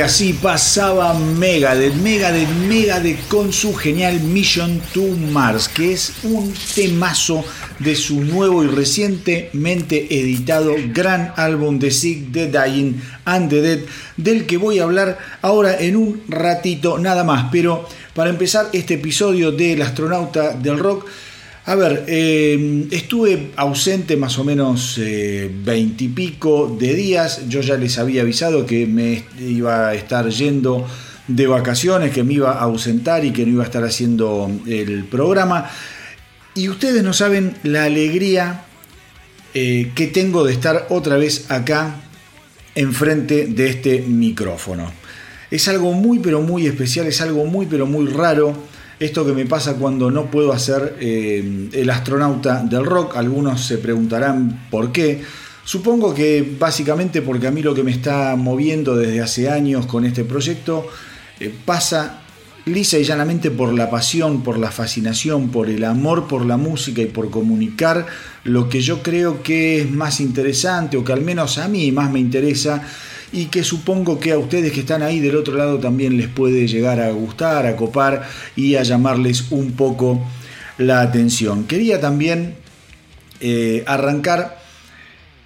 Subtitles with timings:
[0.00, 6.54] Y así pasaba Megadeth, Megadeth, Megadeth con su genial Mission to Mars, que es un
[6.74, 7.44] temazo
[7.80, 13.80] de su nuevo y recientemente editado gran álbum de Sick, The Dying and the Dead,
[14.16, 17.50] del que voy a hablar ahora en un ratito nada más.
[17.52, 21.04] Pero para empezar este episodio del astronauta del rock,
[21.66, 27.48] a ver, eh, estuve ausente más o menos eh, veintipico de días.
[27.48, 30.86] Yo ya les había avisado que me iba a estar yendo
[31.28, 35.04] de vacaciones, que me iba a ausentar y que no iba a estar haciendo el
[35.04, 35.70] programa.
[36.54, 38.64] Y ustedes no saben la alegría
[39.54, 42.00] eh, que tengo de estar otra vez acá
[42.74, 44.90] enfrente de este micrófono.
[45.50, 48.56] Es algo muy pero muy especial, es algo muy pero muy raro
[49.00, 53.16] esto que me pasa cuando no puedo hacer eh, el astronauta del rock.
[53.16, 55.22] Algunos se preguntarán por qué.
[55.64, 60.04] Supongo que básicamente porque a mí lo que me está moviendo desde hace años con
[60.04, 60.86] este proyecto
[61.38, 62.20] eh, pasa
[62.66, 67.00] lisa y llanamente por la pasión, por la fascinación, por el amor por la música
[67.00, 68.06] y por comunicar
[68.44, 72.10] lo que yo creo que es más interesante o que al menos a mí más
[72.10, 72.82] me interesa
[73.32, 76.66] y que supongo que a ustedes que están ahí del otro lado también les puede
[76.66, 80.20] llegar a gustar, a copar y a llamarles un poco
[80.78, 81.64] la atención.
[81.64, 82.54] Quería también
[83.40, 84.60] eh, arrancar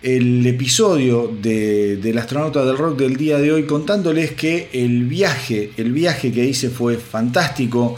[0.02, 5.72] el episodio de, del astronauta del rock del día de hoy contándoles que el viaje,
[5.76, 7.96] el viaje que hice fue fantástico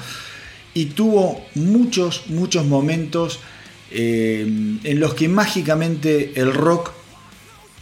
[0.73, 3.41] y tuvo muchos, muchos momentos
[3.91, 6.93] eh, en los que mágicamente el rock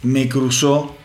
[0.01, 0.95] me cruzó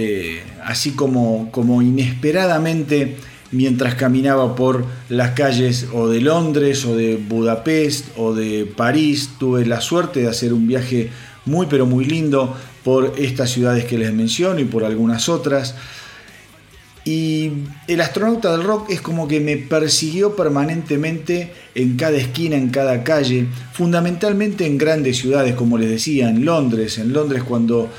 [0.00, 3.16] eh, así como, como inesperadamente
[3.52, 9.30] mientras caminaba por las calles o de Londres o de Budapest o de París.
[9.38, 11.10] Tuve la suerte de hacer un viaje
[11.44, 15.74] muy pero muy lindo por estas ciudades que les menciono y por algunas otras.
[17.04, 17.50] Y
[17.88, 23.02] el astronauta del rock es como que me persiguió permanentemente en cada esquina, en cada
[23.04, 26.98] calle, fundamentalmente en grandes ciudades, como les decía, en Londres.
[26.98, 27.90] En Londres cuando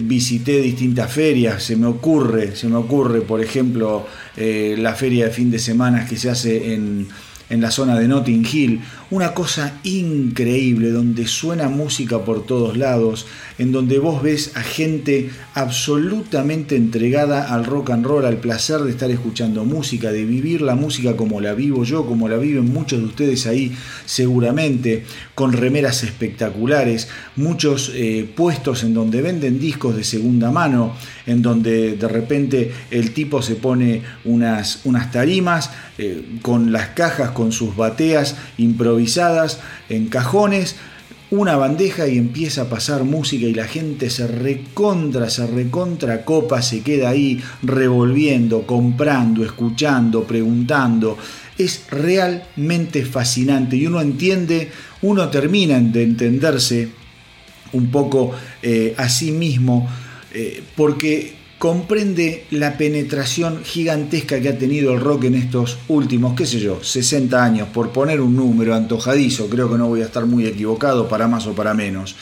[0.00, 4.06] visité distintas ferias, se me ocurre, se me ocurre, por ejemplo,
[4.36, 7.08] eh, la feria de fin de semana que se hace en,
[7.50, 8.80] en la zona de Notting Hill,
[9.10, 13.26] una cosa increíble donde suena música por todos lados,
[13.58, 18.90] en donde vos ves a gente absolutamente entregada al rock and roll, al placer de
[18.90, 22.98] estar escuchando música, de vivir la música como la vivo yo, como la viven muchos
[23.00, 23.72] de ustedes ahí
[24.04, 25.04] seguramente,
[25.34, 30.94] con remeras espectaculares, muchos eh, puestos en donde venden discos de segunda mano,
[31.28, 37.30] en donde de repente el tipo se pone unas, unas tarimas eh, con las cajas,
[37.32, 39.60] con sus bateas improvisadas
[39.90, 40.76] en cajones,
[41.30, 46.62] una bandeja y empieza a pasar música y la gente se recontra, se recontra copa,
[46.62, 51.18] se queda ahí revolviendo, comprando, escuchando, preguntando.
[51.58, 54.70] Es realmente fascinante y uno entiende,
[55.02, 56.88] uno termina de entenderse
[57.72, 59.86] un poco eh, a sí mismo,
[60.32, 66.46] eh, porque comprende la penetración gigantesca que ha tenido el rock en estos últimos, qué
[66.46, 70.24] sé yo, 60 años, por poner un número antojadizo, creo que no voy a estar
[70.26, 72.14] muy equivocado para más o para menos.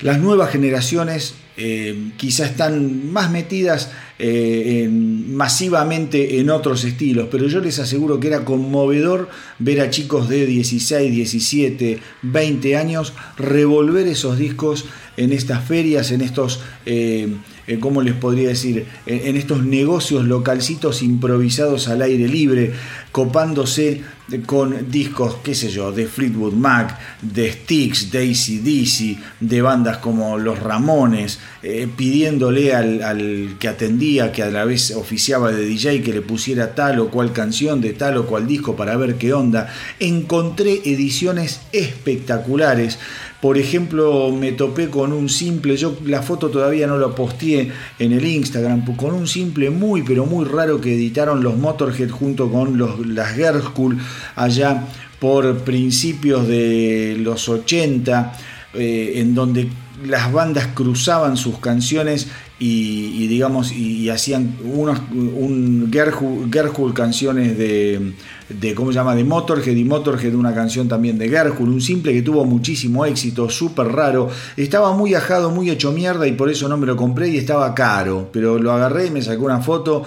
[0.00, 7.60] Las nuevas generaciones eh, quizá están más metidas eh, masivamente en otros estilos, pero yo
[7.60, 9.28] les aseguro que era conmovedor
[9.60, 16.20] ver a chicos de 16, 17, 20 años revolver esos discos en estas ferias, en
[16.20, 17.28] estos, eh,
[17.66, 22.72] eh, ¿cómo les podría decir?, en, estos negocios localcitos improvisados al aire libre,
[23.12, 24.02] copándose
[24.46, 30.38] con discos, qué sé yo, de Fleetwood Mac, de Styx, de ACDC, de bandas como
[30.38, 36.02] Los Ramones, eh, pidiéndole al, al, que atendía, que a la vez oficiaba de DJ,
[36.02, 39.34] que le pusiera tal o cual canción de tal o cual disco para ver qué
[39.34, 39.72] onda.
[40.00, 42.98] Encontré ediciones espectaculares
[43.44, 48.12] por ejemplo, me topé con un simple, yo la foto todavía no la posteé en
[48.12, 52.78] el Instagram, con un simple muy pero muy raro que editaron los Motorhead junto con
[52.78, 53.98] los, las Girl School
[54.34, 54.86] allá
[55.20, 58.32] por principios de los 80,
[58.72, 59.68] eh, en donde
[60.06, 68.12] las bandas cruzaban sus canciones y, digamos y, hacían unos un Gerhul, canciones de,
[68.48, 72.12] de cómo se llama de Motorhead y Motorhead una canción también de Gerhul un simple
[72.12, 74.28] que tuvo muchísimo éxito súper raro.
[74.56, 77.74] Estaba muy ajado muy hecho mierda y por eso no me lo compré y estaba
[77.74, 78.30] caro.
[78.32, 80.04] Pero lo agarré y me sacó una foto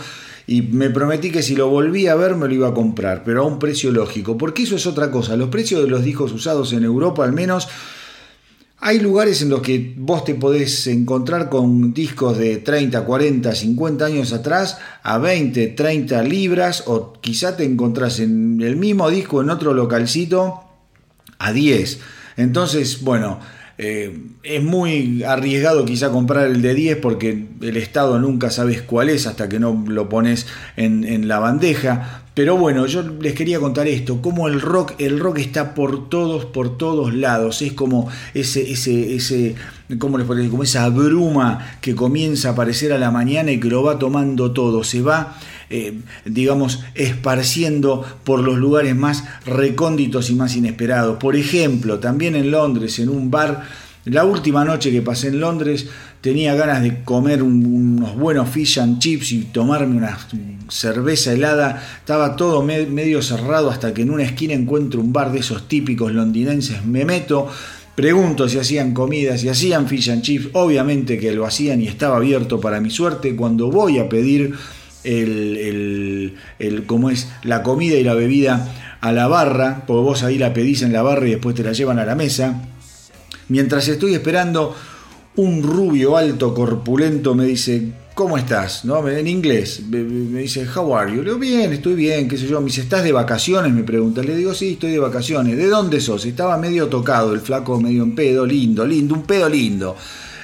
[0.47, 3.43] y me prometí que si lo volví a ver me lo iba a comprar, pero
[3.43, 5.35] a un precio lógico, porque eso es otra cosa.
[5.35, 7.67] Los precios de los discos usados en Europa al menos
[8.79, 14.05] Hay lugares en los que vos te podés encontrar con discos de 30, 40, 50
[14.05, 19.50] años atrás a 20, 30 libras o quizá te encontrás en el mismo disco en
[19.50, 20.62] otro localcito
[21.39, 22.00] a 10.
[22.38, 23.39] Entonces, bueno,
[23.77, 29.10] eh, es muy arriesgado quizá comprar el de 10 porque el estado nunca sabes cuál
[29.10, 32.24] es hasta que no lo pones en, en la bandeja.
[32.38, 36.46] Pero bueno, yo les quería contar esto, cómo el rock, el rock está por todos,
[36.46, 37.63] por todos lados.
[37.63, 39.55] Es como ese, ese, ese,
[39.98, 43.81] ¿cómo les Como esa bruma que comienza a aparecer a la mañana y que lo
[43.81, 44.84] va tomando todo.
[44.84, 45.36] Se va,
[45.69, 51.17] eh, digamos, esparciendo por los lugares más recónditos y más inesperados.
[51.17, 53.63] Por ejemplo, también en Londres, en un bar,
[54.05, 55.88] la última noche que pasé en Londres,
[56.21, 60.17] tenía ganas de comer unos buenos fish and chips y tomarme una
[60.69, 61.83] cerveza helada.
[62.00, 66.13] Estaba todo medio cerrado hasta que en una esquina encuentro un bar de esos típicos
[66.13, 66.86] londinenses.
[66.86, 67.47] Me meto,
[67.95, 70.47] pregunto si hacían comida, si hacían fish and chips.
[70.53, 73.36] Obviamente que lo hacían y estaba abierto para mi suerte.
[73.36, 74.53] Cuando voy a pedir
[75.07, 80.37] el, el, como es la comida y la bebida a la barra, porque vos ahí
[80.37, 82.61] la pedís en la barra y después te la llevan a la mesa.
[83.47, 84.75] Mientras estoy esperando,
[85.37, 88.83] un rubio alto, corpulento, me dice, ¿cómo estás?
[88.83, 89.07] ¿No?
[89.07, 90.03] En inglés, me,
[90.41, 91.19] dice, how are you?
[91.19, 92.59] Le digo, bien, estoy bien, qué sé yo.
[92.59, 93.71] Me dice, ¿estás de vacaciones?
[93.71, 94.21] Me pregunta.
[94.21, 95.55] Le digo, sí, estoy de vacaciones.
[95.55, 96.25] ¿De dónde sos?
[96.25, 99.95] Estaba medio tocado, el flaco medio en pedo, lindo, lindo, un pedo lindo.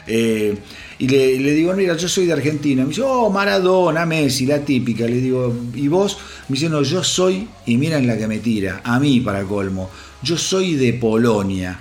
[0.08, 0.56] Eh,
[1.04, 2.84] y le, digo, mira, yo soy de Argentina.
[2.84, 5.06] Me dice, oh, Maradona, Messi, la típica.
[5.06, 6.18] Le digo, ¿y vos?
[6.48, 9.90] Me dice, no, yo soy, y miren la que me tira, a mí para colmo,
[10.22, 11.78] yo soy de Polonia.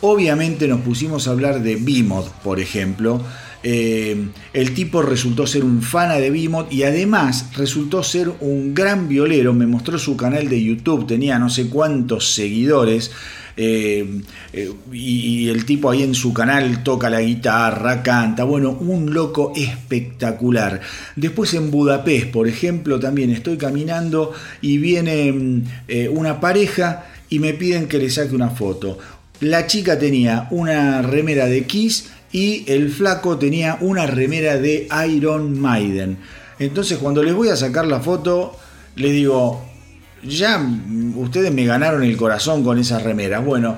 [0.00, 3.22] Obviamente nos pusimos a hablar de Bimod, por ejemplo.
[3.62, 9.06] Eh, el tipo resultó ser un fana de Bimod y además resultó ser un gran
[9.06, 9.54] violero.
[9.54, 13.12] Me mostró su canal de YouTube, tenía no sé cuántos seguidores.
[13.56, 19.14] Eh, eh, y, el tipo ahí en su canal toca la guitarra, canta, bueno, un
[19.14, 20.80] loco espectacular.
[21.16, 25.62] Después en Budapest, por ejemplo, también estoy caminando y viene mm,
[26.10, 28.98] una pareja y me piden que le saque una foto.
[29.40, 35.58] La chica tenía una remera de Kiss y el flaco tenía una remera de Iron
[35.60, 36.18] Maiden.
[36.58, 38.56] Entonces cuando les voy a sacar la foto,
[38.96, 39.64] les digo,
[40.26, 40.60] ya
[41.16, 43.44] ustedes me ganaron el corazón con esas remeras.
[43.44, 43.76] Bueno,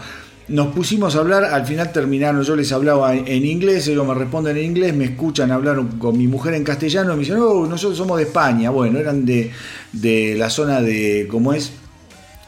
[0.48, 4.56] nos pusimos a hablar, al final terminaron, yo les hablaba en inglés, ellos me responden
[4.56, 7.98] en inglés, me escuchan hablar con mi mujer en castellano y me dicen, oh, nosotros
[7.98, 8.70] somos de España.
[8.70, 9.50] Bueno, eran de,
[9.92, 11.72] de la zona de, ¿cómo es?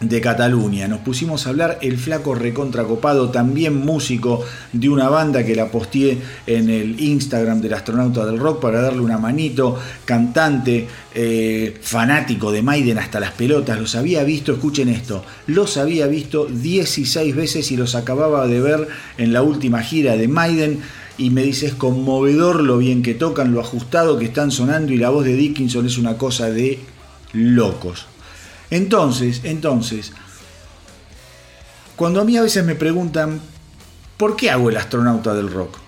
[0.00, 0.86] De Cataluña.
[0.86, 6.18] Nos pusimos a hablar el flaco recontracopado, también músico de una banda que la posteé
[6.46, 12.62] en el Instagram del astronauta del rock para darle una manito, cantante, eh, fanático de
[12.62, 17.76] Maiden hasta las pelotas, los había visto, escuchen esto, los había visto 16 veces y
[17.76, 20.80] los acababa de ver en la última gira de Maiden
[21.16, 24.96] y me dice es conmovedor lo bien que tocan, lo ajustado que están sonando y
[24.96, 26.78] la voz de Dickinson es una cosa de
[27.32, 28.06] locos.
[28.70, 30.12] Entonces, entonces,
[31.96, 33.40] cuando a mí a veces me preguntan,
[34.16, 35.78] ¿por qué hago el astronauta del rock?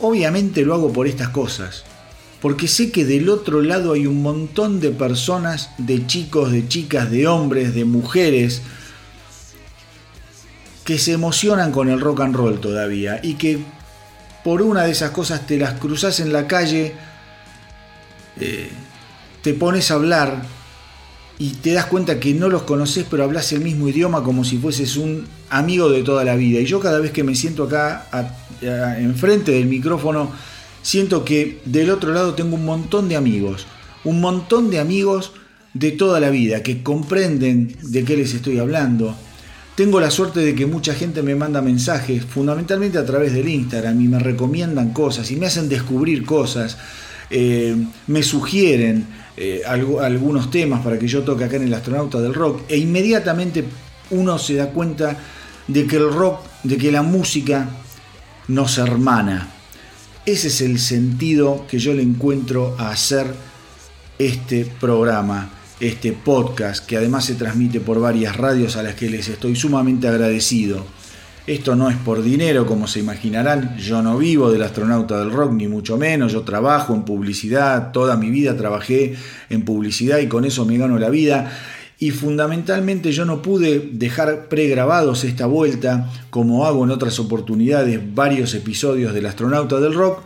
[0.00, 1.84] Obviamente lo hago por estas cosas,
[2.40, 7.10] porque sé que del otro lado hay un montón de personas, de chicos, de chicas,
[7.10, 8.62] de hombres, de mujeres,
[10.84, 13.58] que se emocionan con el rock and roll todavía y que
[14.42, 16.94] por una de esas cosas te las cruzas en la calle,
[18.40, 18.70] eh,
[19.42, 20.42] te pones a hablar
[21.38, 24.58] y te das cuenta que no los conoces, pero hablas el mismo idioma como si
[24.58, 26.60] fueses un amigo de toda la vida.
[26.60, 28.06] Y yo cada vez que me siento acá
[28.98, 30.32] enfrente del micrófono,
[30.82, 33.66] siento que del otro lado tengo un montón de amigos,
[34.04, 35.32] un montón de amigos
[35.74, 39.14] de toda la vida que comprenden de qué les estoy hablando.
[39.76, 44.00] Tengo la suerte de que mucha gente me manda mensajes, fundamentalmente a través del Instagram,
[44.00, 46.78] y me recomiendan cosas y me hacen descubrir cosas,
[47.30, 49.06] eh, me sugieren
[49.36, 53.64] eh, algunos temas para que yo toque acá en el astronauta del rock e inmediatamente
[54.10, 55.16] uno se da cuenta
[55.66, 57.68] de que el rock, de que la música
[58.48, 59.48] nos hermana.
[60.24, 63.26] Ese es el sentido que yo le encuentro a hacer
[64.18, 69.28] este programa, este podcast, que además se transmite por varias radios a las que les
[69.28, 70.84] estoy sumamente agradecido.
[71.48, 73.74] Esto no es por dinero, como se imaginarán.
[73.78, 76.30] Yo no vivo del astronauta del rock, ni mucho menos.
[76.30, 77.90] Yo trabajo en publicidad.
[77.90, 79.14] Toda mi vida trabajé
[79.48, 81.50] en publicidad y con eso me gano la vida.
[81.98, 88.52] Y fundamentalmente yo no pude dejar pregrabados esta vuelta, como hago en otras oportunidades, varios
[88.52, 90.24] episodios del astronauta del rock,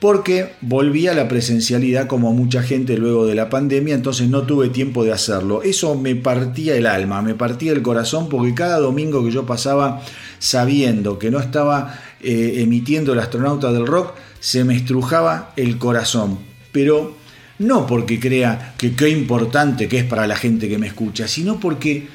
[0.00, 4.70] porque volví a la presencialidad como mucha gente luego de la pandemia, entonces no tuve
[4.70, 5.62] tiempo de hacerlo.
[5.62, 10.02] Eso me partía el alma, me partía el corazón, porque cada domingo que yo pasaba
[10.42, 16.40] sabiendo que no estaba eh, emitiendo el astronauta del rock, se me estrujaba el corazón.
[16.72, 17.16] Pero
[17.60, 21.60] no porque crea que qué importante que es para la gente que me escucha, sino
[21.60, 22.08] porque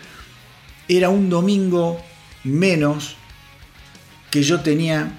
[0.89, 2.01] era un domingo
[2.43, 3.15] menos
[4.29, 5.13] que yo tenía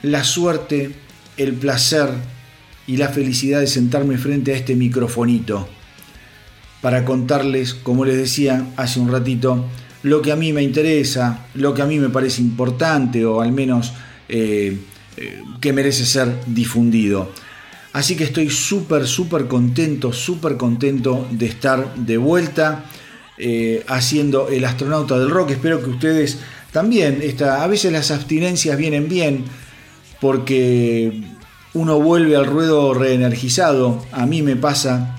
[0.00, 0.92] la suerte,
[1.36, 2.08] el placer
[2.86, 5.68] y la felicidad de sentarme frente a este microfonito
[6.80, 9.66] para contarles, como les decía hace un ratito,
[10.02, 13.52] lo que a mí me interesa, lo que a mí me parece importante o al
[13.52, 13.92] menos
[14.28, 14.78] eh,
[15.16, 17.30] eh, que merece ser difundido.
[17.92, 22.84] Así que estoy súper, súper contento, súper contento de estar de vuelta
[23.38, 25.50] eh, haciendo el astronauta del rock.
[25.50, 26.38] Espero que ustedes
[26.70, 29.44] también, a veces las abstinencias vienen bien
[30.20, 31.22] porque
[31.74, 34.04] uno vuelve al ruedo reenergizado.
[34.12, 35.16] A mí me pasa,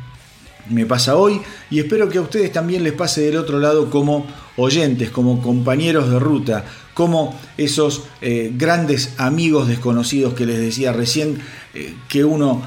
[0.69, 4.27] me pasa hoy y espero que a ustedes también les pase del otro lado como
[4.59, 11.39] oyentes, como compañeros de ruta, como esos eh, grandes amigos desconocidos que les decía recién,
[11.73, 12.61] eh, que uno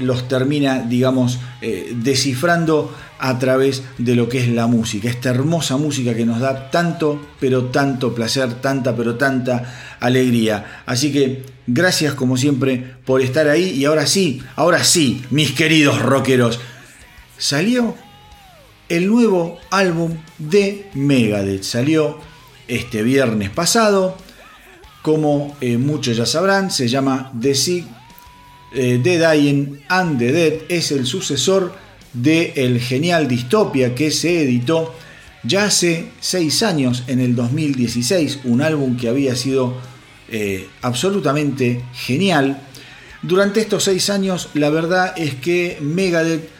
[0.00, 5.76] los termina, digamos, eh, descifrando a través de lo que es la música, esta hermosa
[5.76, 10.82] música que nos da tanto, pero tanto placer, tanta, pero tanta alegría.
[10.84, 16.02] Así que gracias como siempre por estar ahí y ahora sí, ahora sí, mis queridos
[16.02, 16.60] rockeros,
[17.38, 17.94] salió
[18.88, 22.18] el nuevo álbum de Megadeth, salió
[22.68, 24.16] este viernes pasado,
[25.02, 27.86] como eh, muchos ya sabrán, se llama The Sick,
[28.74, 31.72] eh, The Dying and the Dead, es el sucesor
[32.12, 34.94] de el genial Distopia que se editó
[35.42, 39.76] ya hace seis años, en el 2016, un álbum que había sido
[40.28, 42.60] eh, absolutamente genial.
[43.22, 46.55] Durante estos seis años, la verdad es que Megadeth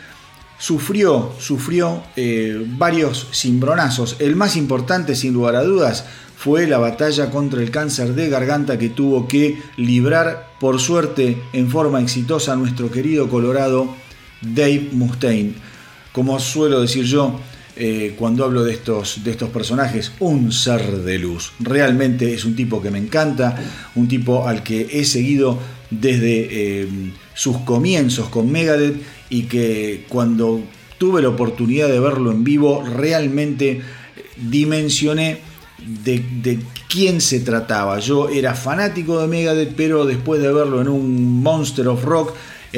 [0.58, 4.16] sufrió, sufrió eh, varios cimbronazos.
[4.18, 6.04] El más importante, sin lugar a dudas,
[6.36, 11.70] fue la batalla contra el cáncer de garganta que tuvo que librar, por suerte, en
[11.70, 13.88] forma exitosa, nuestro querido Colorado
[14.42, 15.54] Dave Mustaine.
[16.12, 17.40] Como suelo decir yo,
[17.78, 21.52] eh, cuando hablo de estos, de estos personajes, un ser de luz.
[21.60, 23.54] Realmente es un tipo que me encanta,
[23.94, 25.58] un tipo al que he seguido
[25.90, 26.88] desde eh,
[27.34, 28.96] sus comienzos con Megadeth
[29.30, 30.60] y que cuando
[30.98, 33.80] tuve la oportunidad de verlo en vivo realmente
[34.36, 35.40] dimensioné
[35.86, 36.58] de,
[36.88, 37.98] quién se trataba.
[37.98, 42.34] Yo era fanático de Megadeth, pero después de verlo en un Monster of Rock,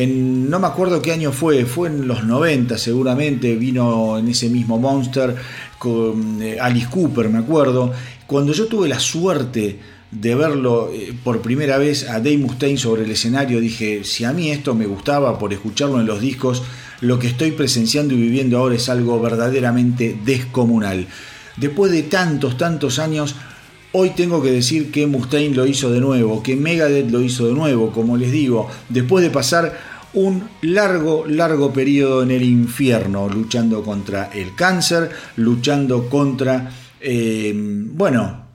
[0.06, 4.78] no me acuerdo qué año fue, fue en los 90 seguramente, vino en ese mismo
[4.78, 5.34] Monster
[5.78, 7.92] con eh, Alice Cooper, me acuerdo.
[8.26, 9.78] Cuando yo tuve la suerte
[10.10, 14.32] de verlo eh, por primera vez a Dave Mustaine sobre el escenario, dije, si a
[14.32, 16.62] mí esto me gustaba por escucharlo en los discos,
[17.00, 21.06] lo que estoy presenciando y viviendo ahora es algo verdaderamente descomunal.
[21.56, 23.34] Después de tantos, tantos años,
[23.90, 27.54] Hoy tengo que decir que Mustaine lo hizo de nuevo, que Megadeth lo hizo de
[27.54, 29.78] nuevo, como les digo, después de pasar
[30.12, 38.47] un largo, largo periodo en el infierno, luchando contra el cáncer, luchando contra, eh, bueno,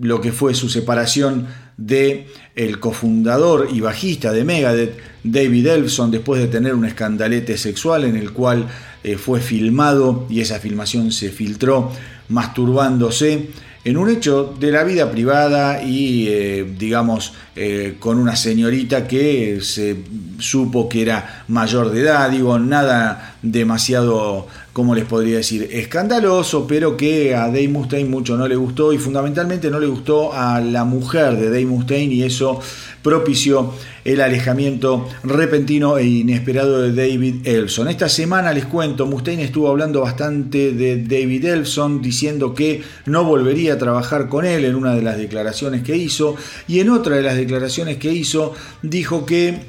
[0.00, 6.40] lo que fue su separación de el cofundador y bajista de Megadeth, David Elfson, después
[6.40, 8.66] de tener un escandalete sexual en el cual
[9.04, 11.92] eh, fue filmado y esa filmación se filtró
[12.28, 13.50] masturbándose
[13.86, 19.60] en un hecho de la vida privada y, eh, digamos, eh, con una señorita que
[19.62, 19.98] se
[20.40, 26.96] supo que era mayor de edad, digo, nada demasiado, como les podría decir, escandaloso, pero
[26.96, 30.84] que a Dave Mustaine mucho no le gustó y fundamentalmente no le gustó a la
[30.84, 32.58] mujer de Dave Mustaine y eso
[33.06, 33.72] propició
[34.04, 37.86] el alejamiento repentino e inesperado de David Elson.
[37.86, 43.74] Esta semana les cuento, Mustaine estuvo hablando bastante de David Elson, diciendo que no volvería
[43.74, 46.34] a trabajar con él en una de las declaraciones que hizo,
[46.66, 49.60] y en otra de las declaraciones que hizo dijo que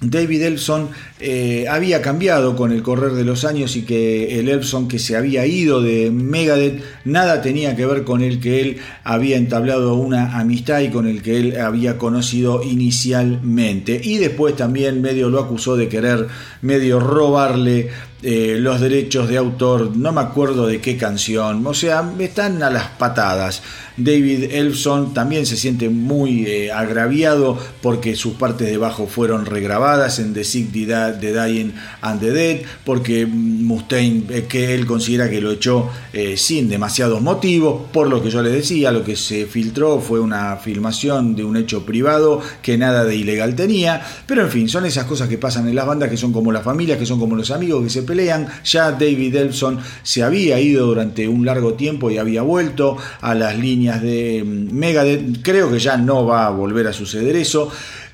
[0.00, 4.88] David Elson eh, había cambiado con el correr de los años y que el Elson
[4.88, 9.36] que se había ido de Megadeth nada tenía que ver con el que él había
[9.36, 14.00] entablado una amistad y con el que él había conocido inicialmente.
[14.02, 16.26] Y después también medio lo acusó de querer
[16.62, 17.90] medio robarle
[18.22, 22.68] eh, los derechos de autor, no me acuerdo de qué canción, o sea, están a
[22.68, 23.62] las patadas.
[23.96, 30.18] David Elfson también se siente muy eh, agraviado porque sus partes de bajo fueron regrabadas
[30.18, 30.70] en The Sick,
[31.18, 35.90] The Dying and the Dead, porque Mustaine, eh, que él considera que lo echó
[36.36, 40.56] sin demasiados motivos, por lo que yo le decía, lo que se filtró fue una
[40.56, 45.04] filmación de un hecho privado que nada de ilegal tenía, pero en fin, son esas
[45.04, 47.50] cosas que pasan en las bandas que son como las familias, que son como los
[47.50, 48.48] amigos, que se pelean.
[48.64, 53.58] Ya David Elson se había ido durante un largo tiempo y había vuelto a las
[53.58, 55.42] líneas de mm, Megadeth.
[55.42, 57.70] Creo que ya no va a volver a suceder eso.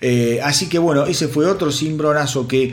[0.09, 2.73] Eh, así que bueno, ese fue otro cimbronazo que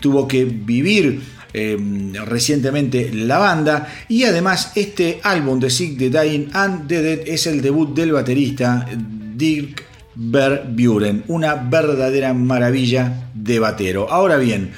[0.00, 1.20] tuvo que vivir
[1.52, 3.88] Em, recientemente la banda.
[4.08, 8.12] Y además este álbum de Sick the Dying and the Dead es el debut del
[8.12, 8.86] baterista
[9.34, 9.84] Dirk
[10.14, 11.24] Verburen.
[11.26, 14.08] Una verdadera maravilla de batero.
[14.10, 14.70] Ahora bien,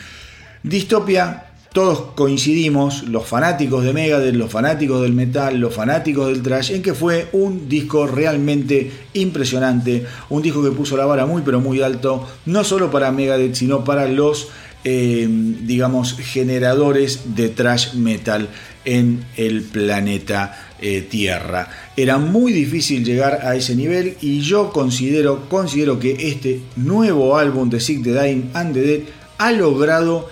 [0.62, 6.72] Distopia todos coincidimos, los fanáticos de Megadeth, los fanáticos del metal, los fanáticos del trash,
[6.72, 11.60] en que fue un disco realmente impresionante, un disco que puso la vara muy pero
[11.60, 14.48] muy alto, no solo para Megadeth, sino para los
[14.84, 18.48] eh, digamos, generadores de trash metal
[18.84, 21.70] en el planeta eh, Tierra.
[21.96, 27.70] Era muy difícil llegar a ese nivel y yo considero, considero que este nuevo álbum
[27.70, 29.00] de Sick the Dying and the Dead
[29.38, 30.28] ha logrado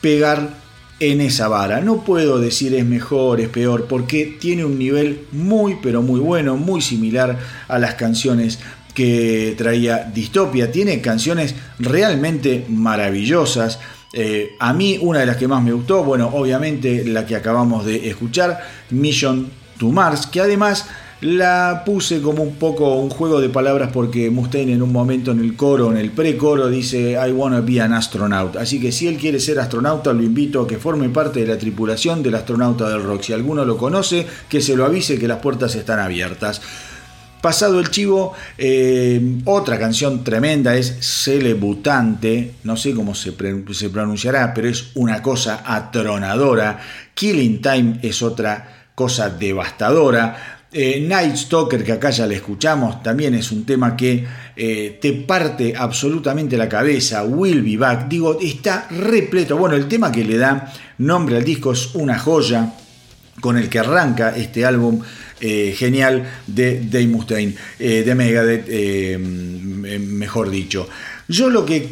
[0.00, 0.59] pegar
[1.00, 1.80] en esa vara.
[1.80, 6.56] No puedo decir es mejor, es peor, porque tiene un nivel muy, pero muy bueno,
[6.56, 8.58] muy similar a las canciones
[8.94, 10.70] que traía Distopia.
[10.70, 13.78] Tiene canciones realmente maravillosas.
[14.12, 17.86] Eh, a mí una de las que más me gustó, bueno, obviamente la que acabamos
[17.86, 18.60] de escuchar,
[18.90, 20.86] Mission to Mars, que además
[21.20, 25.40] la puse como un poco un juego de palabras porque Mustaine en un momento en
[25.40, 28.56] el coro, en el pre-coro, dice I wanna be an astronaut.
[28.56, 31.58] Así que si él quiere ser astronauta, lo invito a que forme parte de la
[31.58, 33.22] tripulación del astronauta del rock.
[33.22, 36.62] Si alguno lo conoce, que se lo avise que las puertas están abiertas.
[37.42, 43.32] Pasado el chivo, eh, otra canción tremenda es Celebutante, no sé cómo se,
[43.72, 46.80] se, pronunciará, pero es una cosa atronadora.
[47.14, 50.59] Killing Time es otra cosa devastadora.
[50.72, 55.12] Eh, Night Stalker, que acá ya le escuchamos, también es un tema que eh, te
[55.14, 57.24] parte absolutamente la cabeza.
[57.24, 59.56] Will Be Back, digo, está repleto.
[59.56, 62.72] Bueno, el tema que le da nombre al disco es una joya
[63.40, 65.00] con el que arranca este álbum
[65.40, 70.88] eh, genial de Dave Mustaine, de Megadeth, eh, mejor dicho.
[71.26, 71.88] Yo lo que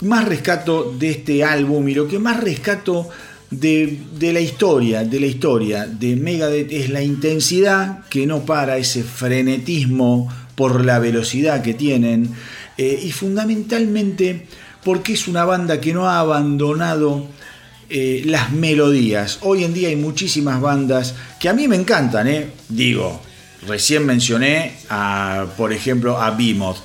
[0.00, 3.10] más rescato de este álbum y lo que más rescato
[3.50, 3.98] de,
[4.32, 10.28] la historia, de la historia de Megadeth es la intensidad que no para, ese frenetismo
[10.54, 12.34] por la velocidad que tienen
[12.76, 14.46] y fundamentalmente
[14.84, 17.26] porque es una banda que no ha abandonado
[17.90, 19.38] eh, las melodías.
[19.42, 22.50] Hoy en día hay muchísimas bandas que a mí me encantan, ¿eh?
[22.68, 23.20] Digo,
[23.66, 26.78] recién mencioné a, por ejemplo, a Behemoth.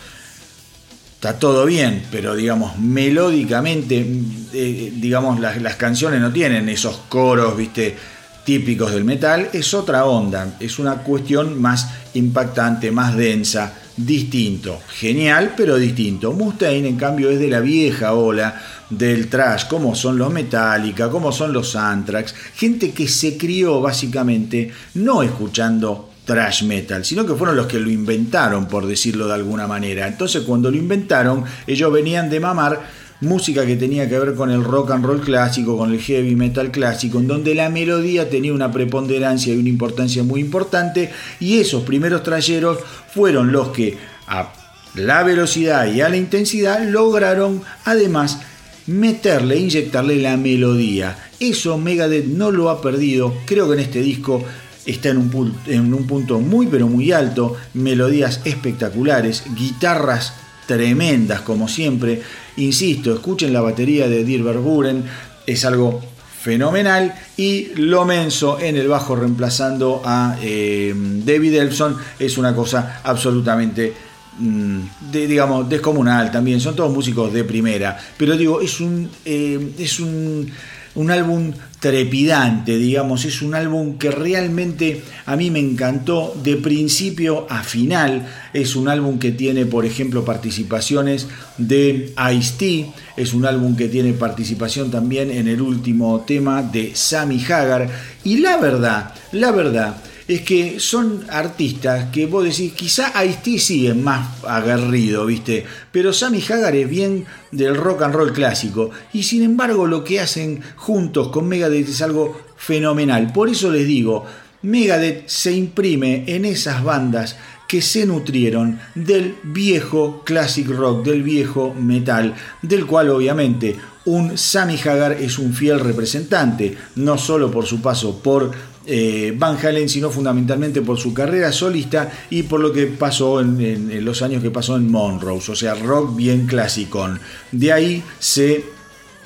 [1.24, 4.06] Está todo bien, pero digamos, melódicamente,
[4.52, 7.96] eh, digamos, las, las, canciones no tienen esos coros, viste,
[8.44, 9.48] típicos del metal.
[9.54, 14.82] Es otra onda, es una cuestión más impactante, más densa, distinto.
[15.00, 16.34] Genial, pero distinto.
[16.34, 21.32] Mustaine, en cambio, es de la vieja ola del trash, como son los Metallica, como
[21.32, 27.56] son los Anthrax, gente que se crió básicamente no escuchando trash metal, sino que fueron
[27.56, 30.08] los que lo inventaron, por decirlo de alguna manera.
[30.08, 34.64] Entonces cuando lo inventaron, ellos venían de mamar música que tenía que ver con el
[34.64, 38.72] rock and roll clásico, con el heavy metal clásico, en donde la melodía tenía una
[38.72, 42.80] preponderancia y una importancia muy importante, y esos primeros trayeros
[43.14, 44.52] fueron los que a
[44.96, 48.40] la velocidad y a la intensidad lograron además
[48.86, 51.18] meterle, inyectarle la melodía.
[51.40, 53.34] Eso Megadeth no lo ha perdido.
[53.46, 54.44] Creo que en este disco
[54.86, 57.56] está en un, en un punto muy pero muy alto.
[57.74, 60.34] Melodías espectaculares, guitarras
[60.68, 62.22] tremendas como siempre.
[62.58, 65.04] Insisto, escuchen la batería de Dirk Buren,
[65.46, 66.02] es algo
[66.42, 67.14] fenomenal.
[67.38, 73.94] Y Lo Menso en el bajo reemplazando a eh, David Elson es una cosa absolutamente
[74.40, 80.00] Mm, digamos, descomunal también, son todos músicos de primera, pero digo, es un, eh, es
[80.00, 80.52] un,
[80.96, 87.46] un, álbum trepidante, digamos, es un álbum que realmente a mí me encantó de principio
[87.50, 93.76] a final, es un álbum que tiene, por ejemplo, participaciones de Ice-T, es un álbum
[93.76, 97.90] que tiene participación también en el último tema de Sammy Hagar,
[98.24, 103.88] y la verdad, la verdad, es que son artistas que vos decís, quizá Ice-T sí
[103.88, 105.66] es más aguerrido, ¿viste?
[105.92, 108.92] Pero Sammy Hagar es bien del rock and roll clásico.
[109.12, 113.32] Y sin embargo, lo que hacen juntos con Megadeth es algo fenomenal.
[113.34, 114.26] Por eso les digo,
[114.62, 117.36] Megadeth se imprime en esas bandas
[117.68, 124.78] que se nutrieron del viejo classic rock, del viejo metal, del cual obviamente un Sammy
[124.78, 128.52] Hagar es un fiel representante, no solo por su paso por
[128.86, 134.04] eh, Van Halen, sino fundamentalmente por su carrera solista y por lo que pasó en,
[134.04, 137.08] los años que pasó en Monrose, o sea, rock bien clásico.
[137.52, 138.64] De ahí se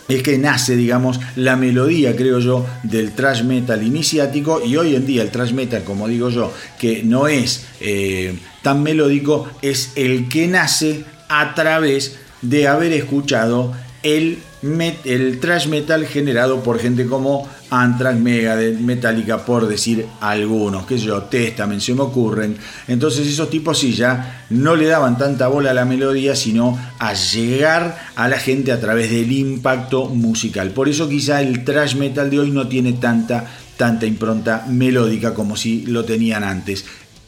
[0.07, 5.05] es que nace, digamos, la melodía, creo yo, del thrash metal iniciático y hoy en
[5.05, 10.29] día el thrash metal, como digo yo, que no es eh, tan melódico, es el
[10.29, 14.39] que nace a través de haber escuchado el,
[15.03, 21.23] el thrash metal generado por gente como Anthrax, Megadeth, Metallica, por decir algunos, que yo,
[21.23, 22.57] Testament, se me ocurren.
[22.87, 27.13] Entonces esos tipos sí ya no le daban tanta bola a la melodía, sino a
[27.13, 30.71] llegar a la gente a través del impacto musical.
[30.71, 35.55] Por eso quizá el thrash metal de hoy no tiene tanta, tanta impronta melódica como
[35.55, 36.85] si lo tenían antes.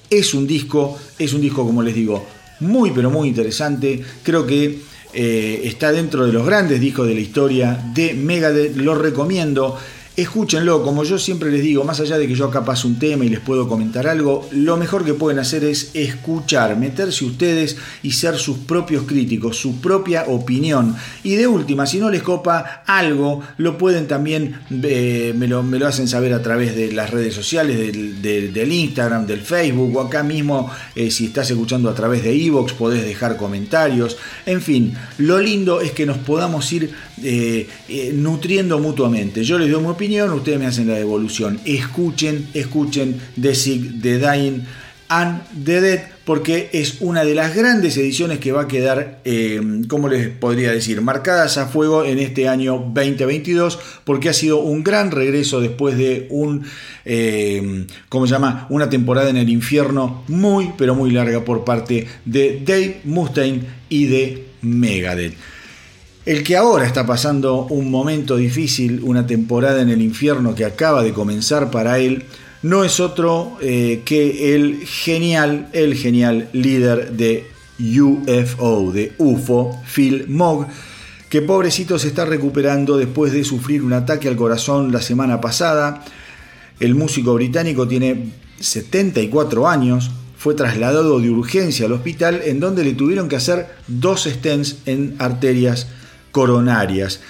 [0.10, 2.25] Es un disco, es un disco, como les digo,
[2.62, 4.04] muy pero muy interesante.
[4.23, 4.80] Creo que
[5.13, 9.78] eh, está dentro de los grandes discos de la historia de Megadeth, lo recomiendo.
[10.20, 13.24] Escúchenlo, como yo siempre les digo, más allá de que yo acá paso un tema
[13.24, 18.12] y les puedo comentar algo, lo mejor que pueden hacer es escuchar, meterse ustedes y
[18.12, 20.94] ser sus propios críticos, su propia opinión.
[21.24, 26.10] Y de última, si no les copa algo, lo pueden también, eh, me, lo, hacen
[26.10, 27.78] saber a través de las redes sociales,
[28.22, 32.74] del Instagram, del Facebook, o acá mismo, eh, si estás escuchando a través de Evox,
[32.74, 34.18] podés dejar comentarios.
[34.46, 37.68] En fin, lo lindo es que nos podamos ir eh,
[38.14, 39.44] nutriendo mutuamente.
[39.44, 41.60] Yo les doy mi opinión ustedes me hacen la devolución.
[41.66, 44.64] Escuchen, escuchen The Sick, The Dying
[45.10, 49.60] and The Dead, porque es una de las grandes ediciones que va a quedar, eh,
[49.88, 54.84] ¿cómo les podría decir?, marcadas a fuego en este año 2022, porque ha sido un
[54.84, 56.64] gran regreso después de un,
[57.06, 62.08] eh, ¿cómo se llama?, una temporada en el infierno muy, pero muy larga por parte
[62.26, 65.34] de Dave Mustaine y de Megadeth.
[66.30, 71.02] El que ahora está pasando un momento difícil, una temporada en el infierno que acaba
[71.02, 72.26] de comenzar para él,
[72.62, 77.48] no es otro eh, que el genial, el genial líder de
[77.80, 80.68] UFO, de UFO, Phil Mogg,
[81.30, 86.06] que pobrecito se está recuperando después de sufrir un ataque al corazón la semana pasada.
[86.80, 92.94] El músico británico tiene 74 años, fue trasladado de urgencia al hospital en donde le
[92.94, 95.88] tuvieron que hacer dos stents en arterias
[96.32, 97.22] coronarias.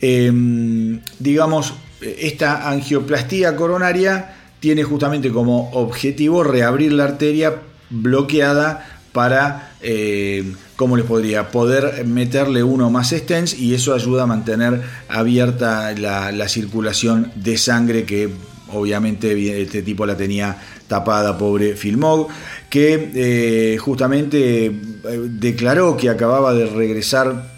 [0.00, 7.54] Em, digamos, esta angioplastía coronaria tiene justamente como objetivo reabrir la arteria
[7.90, 11.50] bloqueada para, eh, ¿cómo les podría?
[11.50, 18.04] Poder meterle uno más stents y eso ayuda a mantener abierta la, circulación de sangre
[18.04, 18.28] que
[18.72, 20.56] obviamente este tipo la tenía
[20.88, 22.28] tapada, pobre Filmog,
[22.68, 24.72] que eh, justamente eh,
[25.28, 27.53] declaró que acababa de regresar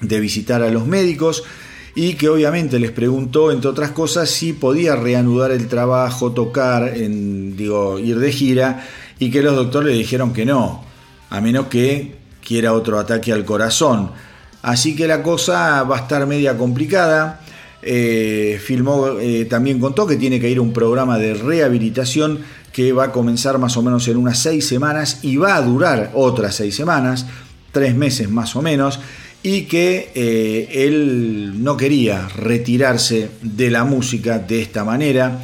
[0.00, 1.44] de visitar a los médicos
[1.94, 7.56] y que obviamente les preguntó, entre otras cosas, si podía reanudar el trabajo, tocar, en,
[7.56, 8.86] digo, ir de gira,
[9.18, 10.84] y que los doctores le dijeron que no,
[11.30, 14.10] a menos que quiera otro ataque al corazón.
[14.60, 17.40] Así que la cosa va a estar media complicada.
[17.80, 22.40] Eh, filmó, eh, también contó que tiene que ir a un programa de rehabilitación
[22.72, 26.10] que va a comenzar más o menos en unas seis semanas y va a durar
[26.12, 27.26] otras seis semanas,
[27.72, 29.00] tres meses más o menos
[29.46, 35.40] y que eh, él no quería retirarse de la música de esta manera,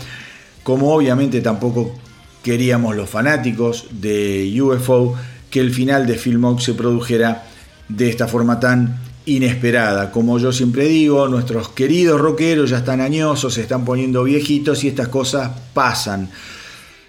[0.64, 1.94] como obviamente tampoco
[2.42, 5.14] queríamos los fanáticos de UFO
[5.48, 7.46] que el final de Filmog se produjera
[7.88, 10.10] de esta forma tan inesperada.
[10.10, 14.88] Como yo siempre digo, nuestros queridos rockeros ya están añosos, se están poniendo viejitos y
[14.88, 16.28] estas cosas pasan.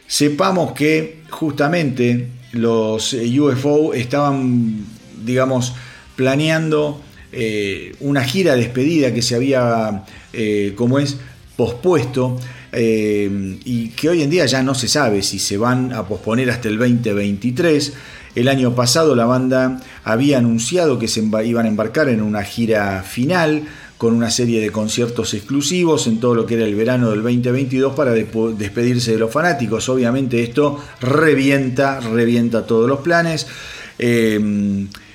[0.06, 4.86] Sepamos que justamente los UFO estaban,
[5.25, 5.73] digamos,
[6.15, 11.17] planeando eh, una gira despedida que se había, eh, como es,
[11.56, 12.39] pospuesto
[12.71, 16.49] eh, y que hoy en día ya no se sabe si se van a posponer
[16.49, 17.93] hasta el 2023.
[18.36, 23.04] El año pasado la banda había anunciado que se iban a embarcar en una gira
[23.04, 23.63] final
[23.99, 27.93] con una serie de conciertos exclusivos en todo lo que era el verano del 2022
[27.93, 29.88] para despedirse de los fanáticos.
[29.89, 33.47] Obviamente esto revienta, revienta todos los planes.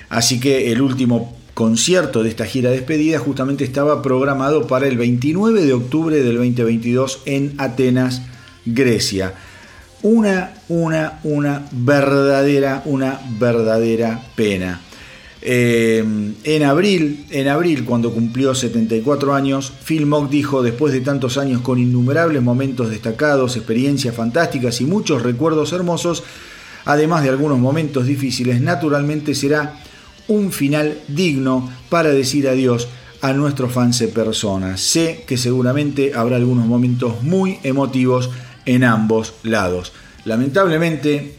[0.08, 5.64] Así que el último concierto de esta gira despedida justamente estaba programado para el 29
[5.64, 8.22] de octubre del 2022 en Atenas,
[8.64, 9.34] Grecia.
[10.02, 14.82] Una, una, una verdadera, una verdadera pena.
[15.42, 16.04] Eh,
[16.44, 21.60] en abril, en abril, cuando cumplió 74 años, Phil Mock dijo, después de tantos años
[21.62, 26.24] con innumerables momentos destacados, experiencias fantásticas y muchos recuerdos hermosos,
[26.84, 29.80] además de algunos momentos difíciles, naturalmente será
[30.28, 32.88] un final digno para decir adiós
[33.20, 34.80] a nuestros fans de personas.
[34.80, 38.30] Sé que seguramente habrá algunos momentos muy emotivos
[38.64, 39.92] en ambos lados.
[40.24, 41.34] Lamentablemente,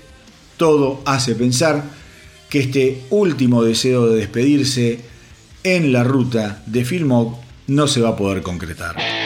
[0.57, 1.83] todo hace pensar
[2.49, 4.99] que este último deseo de despedirse
[5.63, 9.18] en la ruta de Filmog no se va a poder concretar.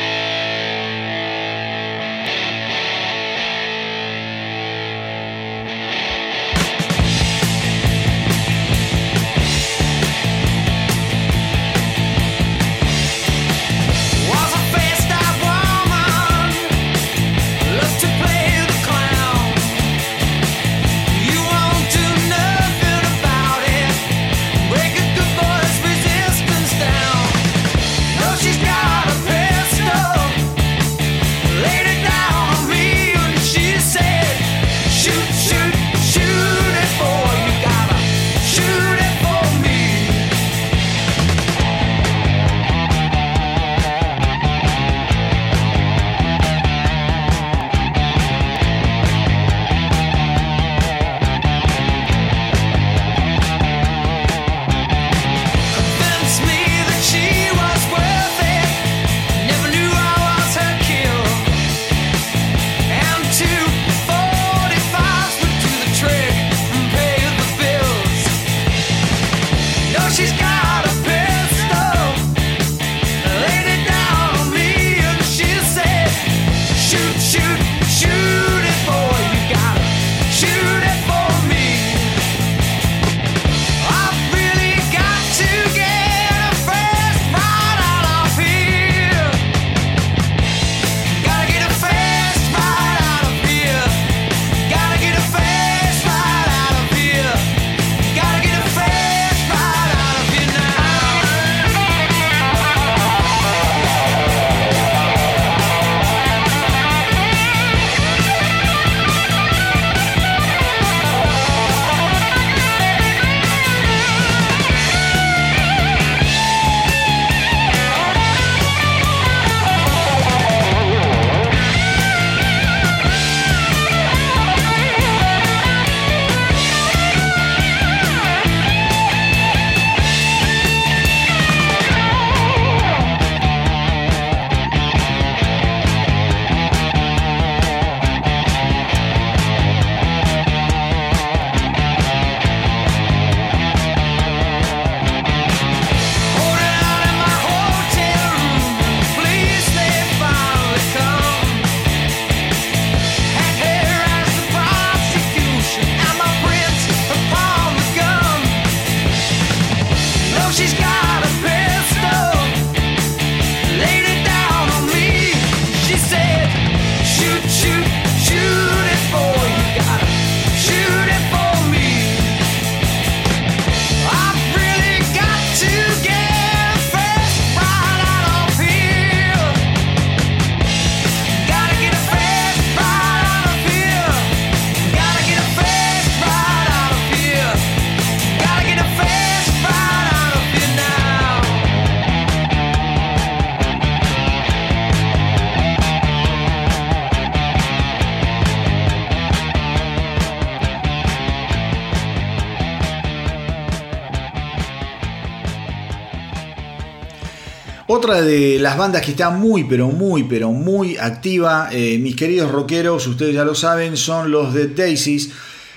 [208.04, 212.52] Otra de las bandas que está muy, pero muy, pero muy activa, eh, mis queridos
[212.52, 215.30] rockeros, ustedes ya lo saben, son los de Daisies.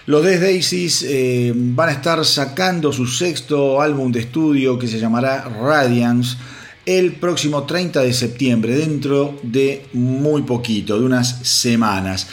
[0.07, 4.99] Los de Daisies eh, van a estar sacando su sexto álbum de estudio que se
[4.99, 6.37] llamará Radiance
[6.85, 12.27] el próximo 30 de septiembre, dentro de muy poquito, de unas semanas.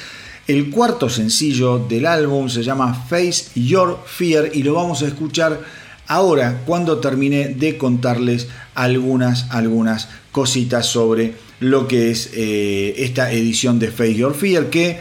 [0.48, 5.62] El cuarto sencillo del álbum se llama Face Your Fear y lo vamos a escuchar
[6.08, 13.80] ahora cuando termine de contarles algunas, algunas cositas sobre lo que es eh, esta edición
[13.80, 15.00] de Face Your Fear que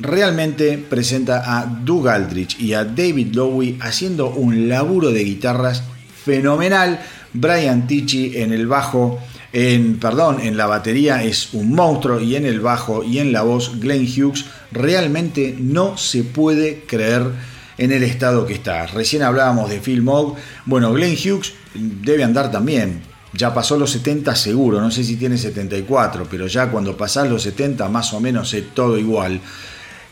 [0.00, 5.82] realmente presenta a Doug Aldrich y a David Lowe haciendo un laburo de guitarras
[6.24, 7.00] fenomenal.
[7.32, 9.18] Brian Tichy en el bajo,
[9.52, 13.42] en, perdón, en la batería es un monstruo y en el bajo y en la
[13.42, 17.30] voz Glenn Hughes realmente no se puede creer
[17.78, 18.86] en el estado que está.
[18.86, 20.36] Recién hablábamos de Phil Mogg.
[20.66, 23.02] Bueno, Glenn Hughes debe andar también.
[23.32, 27.42] Ya pasó los 70 seguro, no sé si tiene 74, pero ya cuando pasás los
[27.42, 29.40] 70 más o menos es todo igual.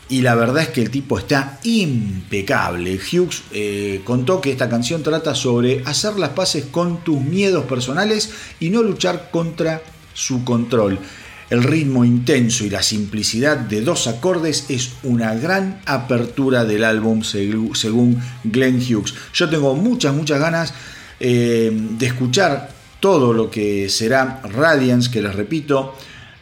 [0.09, 2.99] Y la verdad es que el tipo está impecable.
[2.99, 8.31] Hughes eh, contó que esta canción trata sobre hacer las paces con tus miedos personales
[8.59, 9.81] y no luchar contra
[10.13, 10.99] su control.
[11.49, 17.23] El ritmo intenso y la simplicidad de dos acordes es una gran apertura del álbum
[17.23, 19.13] según Glenn Hughes.
[19.33, 20.73] Yo tengo muchas, muchas ganas
[21.19, 22.69] eh, de escuchar
[22.99, 25.95] todo lo que será Radiance, que les repito,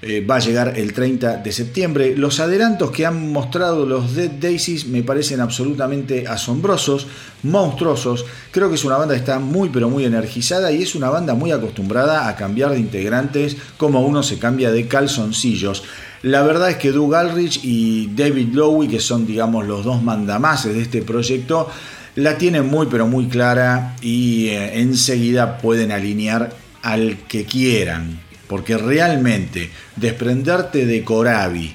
[0.04, 2.16] eh, va a llegar el 30 de septiembre.
[2.18, 7.06] Los adelantos que han mostrado los Dead Daisies me parecen absolutamente asombrosos,
[7.44, 8.26] monstruosos.
[8.50, 11.36] Creo que es una banda que está muy pero muy energizada y es una banda
[11.36, 15.84] muy acostumbrada a cambiar de integrantes como uno se cambia de calzoncillos.
[16.24, 20.74] La verdad es que Doug Alrich y David Lowe, que son digamos los dos mandamases
[20.74, 21.70] de este proyecto,
[22.16, 28.78] la tienen muy pero muy clara y eh, enseguida pueden alinear al que quieran porque
[28.78, 31.74] realmente desprenderte de Corabi,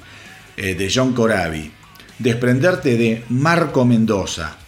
[0.59, 1.73] eh, de John Corabi,
[2.19, 4.59] desprenderte de Marco Mendoza,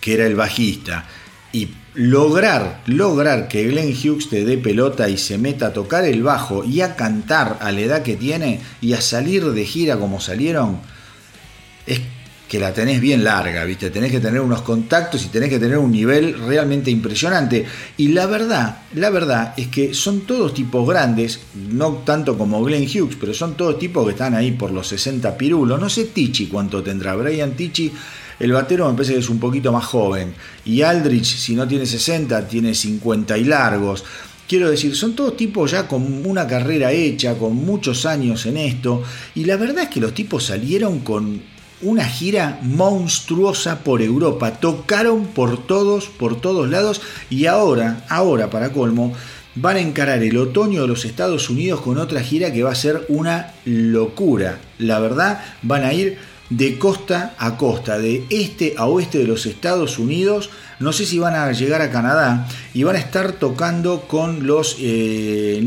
[0.00, 1.04] que era el bajista,
[1.52, 6.22] y lograr, lograr que Glenn Hughes te dé pelota y se meta a tocar el
[6.22, 10.22] bajo y a cantar a la edad que tiene y a salir de gira como
[10.22, 10.80] salieron,
[11.86, 12.00] es
[12.48, 13.90] que la tenés bien larga, ¿viste?
[13.90, 17.64] Tenés que tener unos contactos y tenés que tener un nivel realmente impresionante.
[17.96, 21.40] Y la verdad, la verdad es que son todos tipos grandes,
[21.70, 25.36] no tanto como Glenn Hughes, pero son todos tipos que están ahí por los 60
[25.36, 25.80] pirulos.
[25.80, 27.16] No sé Tichi cuánto tendrá.
[27.16, 27.90] Brian Tichi,
[28.38, 30.32] el batero me parece que es un poquito más joven.
[30.64, 34.04] Y Aldrich, si no tiene 60, tiene 50 y largos.
[34.48, 39.02] Quiero decir, son todos tipos ya con una carrera hecha, con muchos años en esto.
[39.34, 44.52] Y la verdad es que los tipos salieron con una gira monstruosa por Europa.
[44.52, 47.00] Tocaron por todos, por todos lados
[47.30, 49.12] y ahora, ahora para colmo,
[49.54, 52.76] van a encarar el otoño de los Estados Unidos con otra gira que va a
[52.76, 54.58] ser una locura.
[54.78, 56.18] La verdad, van a ir
[56.50, 60.50] de costa a costa, de este a oeste de los Estados Unidos.
[60.78, 64.76] No sé si van a llegar a Canadá y van a estar tocando con los
[64.78, 65.66] eh,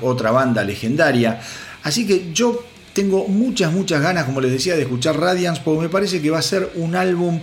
[0.00, 1.40] otra banda legendaria.
[1.82, 2.64] Así que yo
[2.94, 6.38] tengo muchas, muchas ganas, como les decía, de escuchar Radiance, porque me parece que va
[6.38, 7.40] a ser un álbum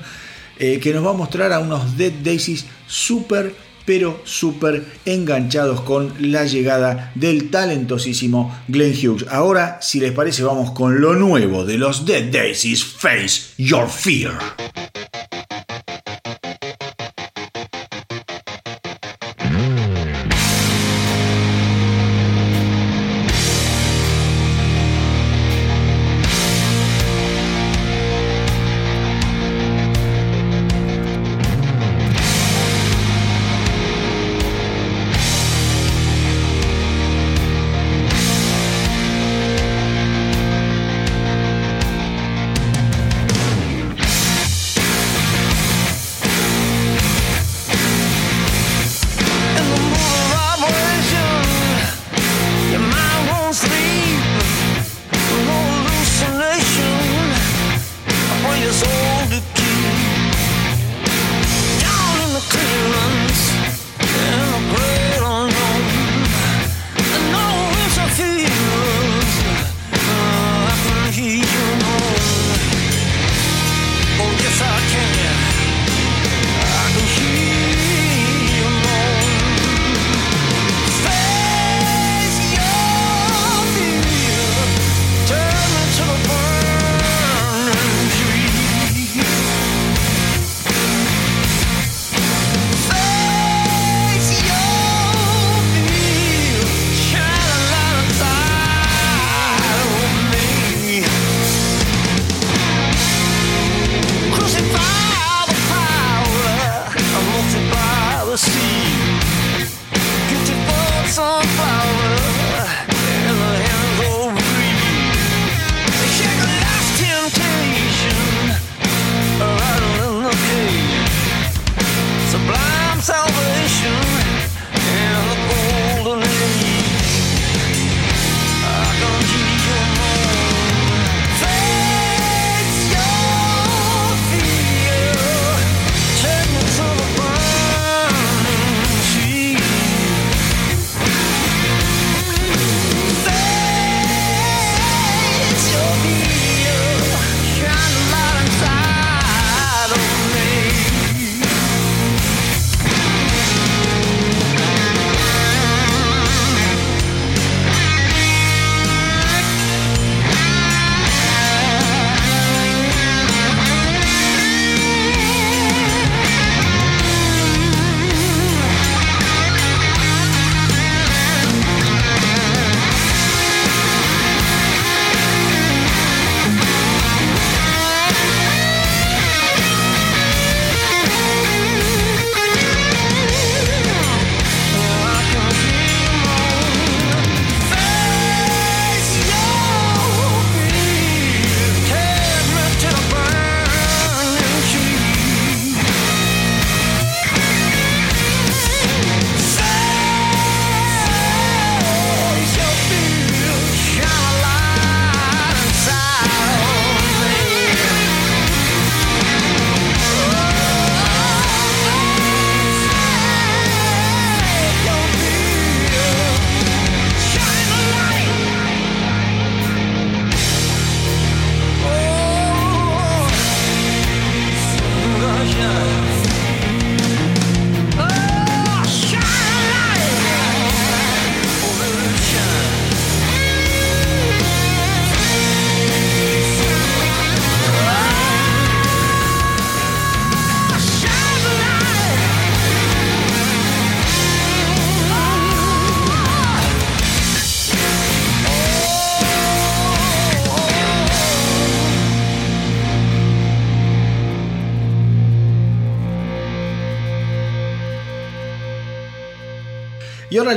[0.57, 3.53] eh, que nos va a mostrar a unos Dead Daisies súper,
[3.85, 9.25] pero súper enganchados con la llegada del talentosísimo Glenn Hughes.
[9.29, 14.33] Ahora, si les parece, vamos con lo nuevo de los Dead Daisies, Face Your Fear.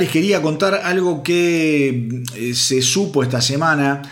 [0.04, 4.02] Les quería contar algo que eh, se supo esta semana,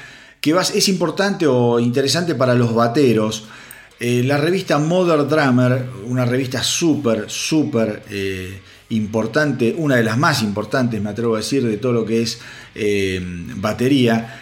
[0.40, 3.44] que es importante o interesante para los bateros.
[4.00, 10.42] Eh, la revista Modern Drummer, una revista súper, súper eh, importante, una de las más
[10.42, 12.40] importantes, me atrevo a decir, de todo lo que es
[13.56, 14.40] batería,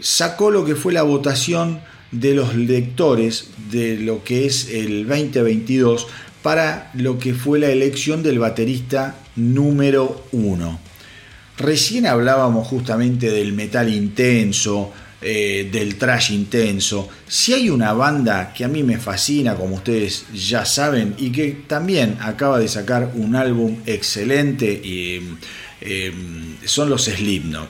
[0.00, 1.80] sacó lo que fue la votación
[2.12, 6.06] de los lectores de lo que es el 2022
[6.42, 10.78] para lo que fue la elección del baterista número uno.
[11.56, 17.08] Recién hablábamos justamente del metal intenso, eh, del trash intenso.
[17.26, 21.64] Si hay una banda que a mí me fascina, como ustedes ya saben, y que
[21.66, 25.20] también acaba de sacar un álbum excelente, y,
[25.80, 26.12] eh,
[26.64, 27.68] son los Slipknot.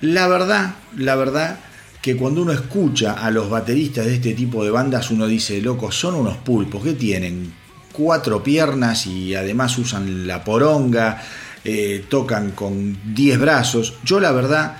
[0.00, 1.60] La verdad, la verdad
[2.02, 5.92] que cuando uno escucha a los bateristas de este tipo de bandas, uno dice, loco,
[5.92, 7.52] son unos pulpos, ¿qué tienen?
[7.98, 11.20] Cuatro piernas y además usan la poronga,
[11.64, 13.94] eh, tocan con 10 brazos.
[14.04, 14.76] Yo la verdad,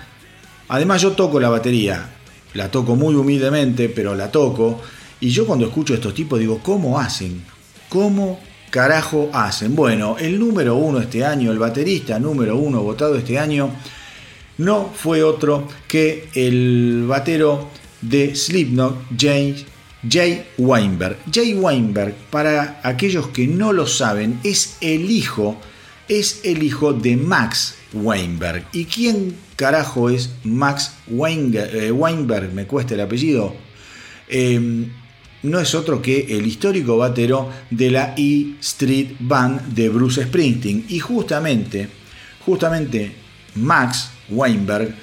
[0.68, 2.10] además yo toco la batería,
[2.54, 4.80] la toco muy humildemente, pero la toco.
[5.18, 7.42] Y yo cuando escucho a estos tipos digo, ¿cómo hacen?
[7.88, 8.38] ¿Cómo
[8.70, 9.74] carajo hacen?
[9.74, 13.72] Bueno, el número uno este año, el baterista número uno votado este año,
[14.58, 17.68] no fue otro que el batero
[18.00, 19.66] de Slipknot, James
[20.06, 21.16] Jay Weinberg.
[21.32, 25.58] Jay Weinberg, para aquellos que no lo saben, es el hijo,
[26.08, 28.66] es el hijo de Max Weinberg.
[28.72, 32.52] ¿Y quién carajo es Max eh, Weinberg?
[32.52, 33.54] Me cuesta el apellido.
[34.28, 34.90] Em,
[35.42, 40.84] no es otro que el histórico batero de la E Street Band de Bruce Springsteen.
[40.88, 41.88] Y justamente,
[42.44, 43.12] justamente
[43.56, 44.94] Max Weinberg,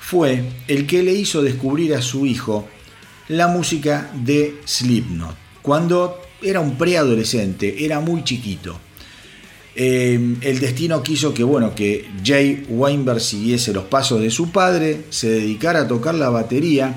[0.00, 2.68] fue el que le hizo descubrir a su hijo
[3.28, 8.78] la música de Slipknot, cuando era un preadolescente, era muy chiquito.
[9.74, 15.04] Eh, el destino quiso que, bueno, que Jay Weinberg siguiese los pasos de su padre,
[15.08, 16.96] se dedicara a tocar la batería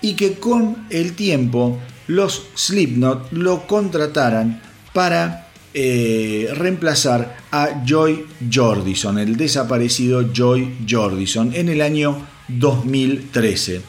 [0.00, 4.60] y que con el tiempo los Slipknot lo contrataran
[4.92, 13.80] para eh, reemplazar a Joy Jordison, el desaparecido Joy Jordison, en el año 2013,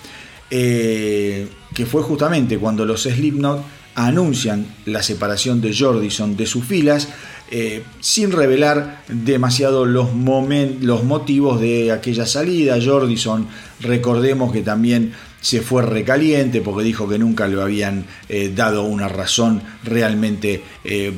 [0.54, 3.64] eh, que fue justamente cuando los Slipknot
[3.96, 7.08] anuncian la separación de Jordison de sus filas,
[7.50, 12.78] eh, sin revelar demasiado los, motivos de aquella salida.
[12.84, 13.48] Jordison,
[13.80, 19.08] recordemos que también se fue recaliente porque dijo que nunca le habían eh, dado una
[19.08, 20.64] razón realmente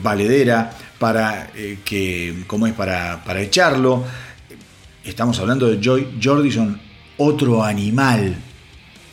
[0.03, 1.51] valedera para
[1.83, 4.03] que, como es para, echarlo.
[5.03, 5.79] Estamos hablando de
[6.21, 6.79] Jordison,
[7.17, 8.37] otro animal,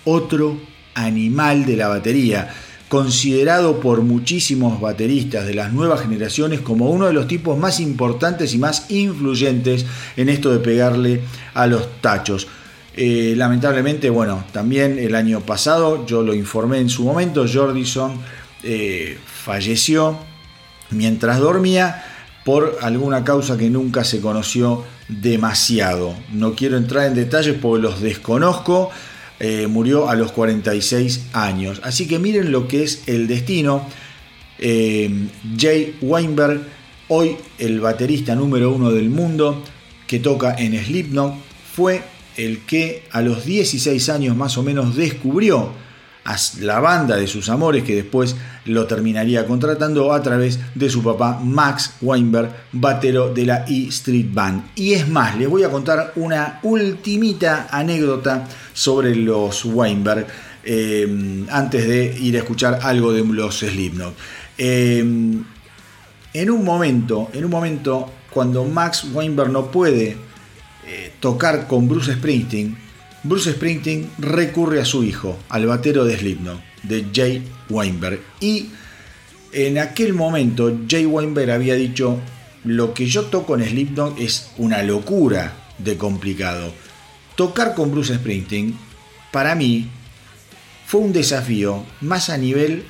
[0.04, 0.58] otro
[0.94, 2.54] animal de la batería,
[2.88, 8.52] considerado por muchísimos bateristas de las nuevas generaciones como uno de los tipos más importantes
[8.54, 9.86] y más influyentes
[10.16, 11.20] en esto de pegarle
[11.54, 12.48] a los tachos.
[12.96, 18.18] Eh, lamentablemente, bueno, también el año pasado, yo lo informé en su momento, Jordison
[18.62, 20.18] eh, falleció
[20.90, 22.04] mientras dormía
[22.44, 26.14] por alguna causa que nunca se conoció demasiado.
[26.32, 28.90] No quiero entrar en detalles porque los desconozco.
[29.40, 31.80] Eh, murió a los 46 años.
[31.82, 33.86] Así que miren lo que es el destino.
[34.58, 36.60] Jay Weinberg,
[37.08, 39.64] hoy el baterista número uno del mundo
[40.06, 41.34] que toca en Slipknot,
[41.74, 42.02] fue
[42.36, 45.72] el que a los 16 años más o menos descubrió
[46.24, 51.02] a la banda de sus amores que después lo terminaría contratando a través de su
[51.02, 54.70] papá Max Weinberg, batero de la E Street Band.
[54.74, 60.26] Y es más, les voy a contar una ultimita anécdota sobre los Weinberg
[60.62, 64.14] eh, antes de ir a escuchar algo de los Slipknot.
[64.58, 64.98] Eh,
[66.32, 70.16] en un momento, en un momento, cuando Max Weinberg no puede
[70.86, 72.76] eh, tocar con Bruce Springsteen,
[73.22, 78.20] Bruce Springsteen recurre a su hijo, al batero de Slipknot, de Jay Weinberg.
[78.40, 78.70] Y
[79.52, 82.18] en aquel momento Jay Weinberg había dicho,
[82.64, 86.72] lo que yo toco en Slipknot es una locura de complicado.
[87.36, 88.74] Tocar con Bruce Springsteen,
[89.32, 89.88] para mí,
[90.86, 92.84] fue un desafío más a nivel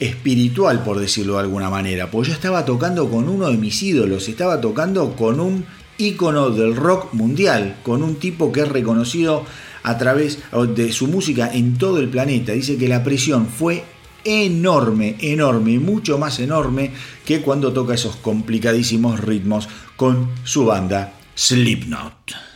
[0.00, 4.28] espiritual, por decirlo de alguna manera, porque yo estaba tocando con uno de mis ídolos,
[4.28, 5.64] estaba tocando con un
[5.98, 9.44] ícono del rock mundial, con un tipo que es reconocido
[9.88, 10.38] a través
[10.74, 12.52] de su música en todo el planeta.
[12.52, 13.84] Dice que la presión fue
[14.24, 16.92] enorme, enorme, mucho más enorme
[17.24, 22.47] que cuando toca esos complicadísimos ritmos con su banda Slipknot.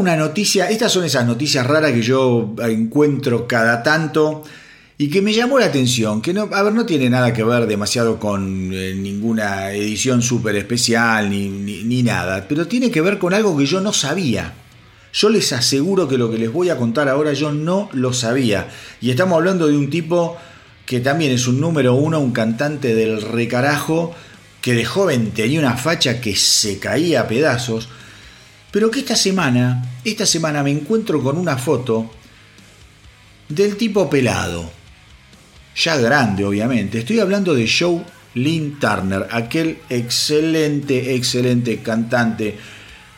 [0.00, 4.42] Una noticia, estas son esas noticias raras que yo encuentro cada tanto
[4.98, 7.66] y que me llamó la atención, que no, a ver, no tiene nada que ver
[7.66, 13.32] demasiado con eh, ninguna edición súper especial ni, ni nada, pero tiene que ver con
[13.32, 14.54] algo que yo no sabía.
[15.12, 18.68] Yo les aseguro que lo que les voy a contar ahora yo no lo sabía.
[19.00, 20.36] Y estamos hablando de un tipo
[20.86, 24.14] que también es un número uno, un cantante del recarajo,
[24.60, 27.88] que de joven tenía una facha que se caía a pedazos,
[28.70, 32.10] pero que esta semana, esta semana me encuentro con una foto
[33.48, 34.70] del tipo pelado,
[35.74, 37.00] ya grande obviamente.
[37.00, 38.04] Estoy hablando de Joe
[38.34, 42.56] Lynn Turner, aquel excelente, excelente cantante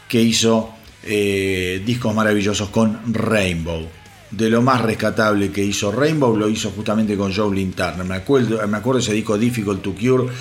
[0.08, 0.70] que hizo
[1.02, 3.88] eh, discos maravillosos con Rainbow.
[4.30, 8.06] De lo más rescatable que hizo Rainbow lo hizo justamente con Jolene Turner.
[8.06, 10.32] Me acuerdo, me acuerdo ese disco Difficult to Cure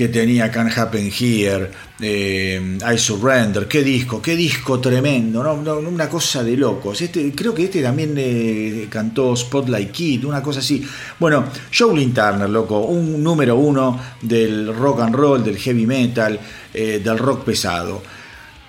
[0.00, 1.70] que tenía Can't Happen Here,
[2.00, 5.76] eh, I Surrender, qué disco, qué disco tremendo, ¿no?
[5.76, 7.02] una cosa de locos.
[7.02, 10.82] Este, creo que este también eh, cantó Spotlight Kid, una cosa así.
[11.18, 16.40] Bueno, Jolene Turner, loco, un número uno del rock and roll, del heavy metal,
[16.72, 18.02] del rock pesado.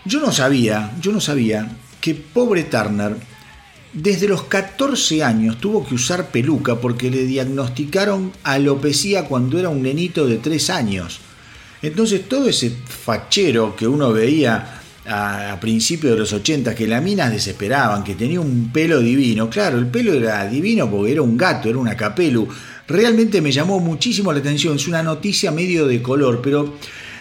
[0.04, 1.66] Yo no sabía, yo no sabía
[2.02, 3.16] que pobre Turner
[3.94, 9.82] desde los 14 años tuvo que usar peluca porque le diagnosticaron alopecia cuando era un
[9.82, 11.20] nenito de 3 años.
[11.82, 17.32] Entonces todo ese fachero que uno veía a, principios de los 80, que las minas
[17.32, 21.70] desesperaban, que tenía un pelo divino, claro, el pelo era divino porque era un gato,
[21.70, 22.48] era una capelu,
[22.88, 26.76] realmente me llamó muchísimo la atención, es una noticia medio de color, pero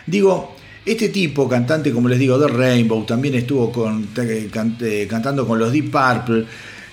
[0.07, 3.71] digo, este tipo, cantante, como les digo, de Rainbow, también estuvo
[5.09, 6.47] cantando con los Deep Purple.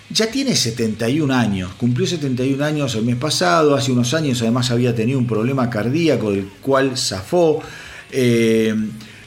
[0.09, 4.95] Ya tiene 71 años, cumplió 71 años el mes pasado, hace unos años además había
[4.95, 7.61] tenido un problema cardíaco del cual zafó,
[8.11, 8.73] eh,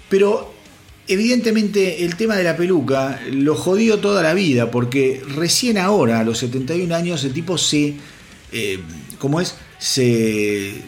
[0.09, 0.55] pero
[1.07, 6.25] evidentemente el tema de la peluca lo jodió toda la vida, porque recién ahora, a
[6.25, 7.97] los 71 años, el tipo se,
[8.51, 8.79] eh,
[9.19, 9.57] ¿cómo es?
[9.79, 10.81] Se,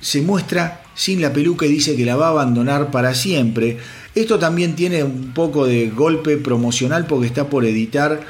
[0.00, 3.78] se muestra sin la peluca dice que la va a abandonar para siempre.
[4.14, 8.20] Esto también tiene un poco de golpe promocional porque está por editar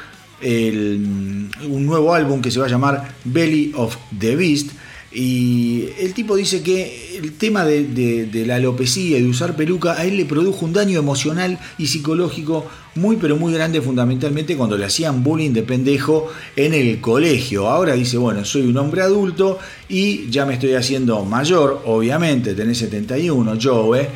[0.42, 4.72] un nuevo álbum que se va a llamar Belly of the Beast
[5.14, 10.04] y el tipo dice que el tema de, la alopecia y de usar peluca a
[10.04, 12.66] él le produjo un daño emocional y psicológico
[12.96, 17.68] muy pero muy grande fundamentalmente cuando le hacían bullying de pendejo en el colegio.
[17.68, 19.58] Ahora dice, bueno, soy un hombre adulto
[19.88, 24.08] y ya me estoy haciendo mayor, obviamente, tenés 71, yo, ¿eh?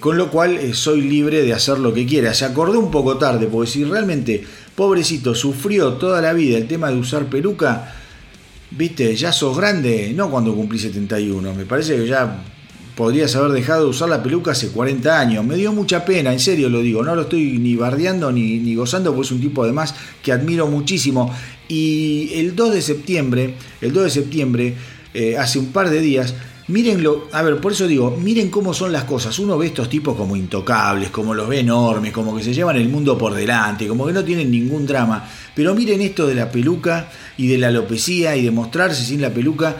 [0.00, 2.34] Con lo cual eh, soy libre de hacer lo que quiera.
[2.34, 4.42] Se acordó un poco tarde, porque si realmente,
[4.74, 7.94] pobrecito, sufrió toda la vida el tema de usar peluca,
[8.76, 12.42] viste, ya sos grande, no cuando cumplí 71, me parece que ya
[12.94, 15.44] podrías haber dejado de usar la peluca hace 40 años.
[15.44, 18.74] Me dio mucha pena, en serio lo digo, no lo estoy ni bardeando ni, ni
[18.74, 21.34] gozando, pues es un tipo además que admiro muchísimo.
[21.68, 24.74] Y el 2 de septiembre, el 2 de septiembre,
[25.12, 26.34] eh, hace un par de días,
[26.66, 29.38] Mírenlo, a ver, por eso digo, miren cómo son las cosas.
[29.38, 32.88] Uno ve estos tipos como intocables, como los ve enormes, como que se llevan el
[32.88, 35.28] mundo por delante, como que no tienen ningún drama.
[35.54, 39.30] Pero miren esto de la peluca y de la alopecia y de mostrarse sin la
[39.30, 39.76] peluca,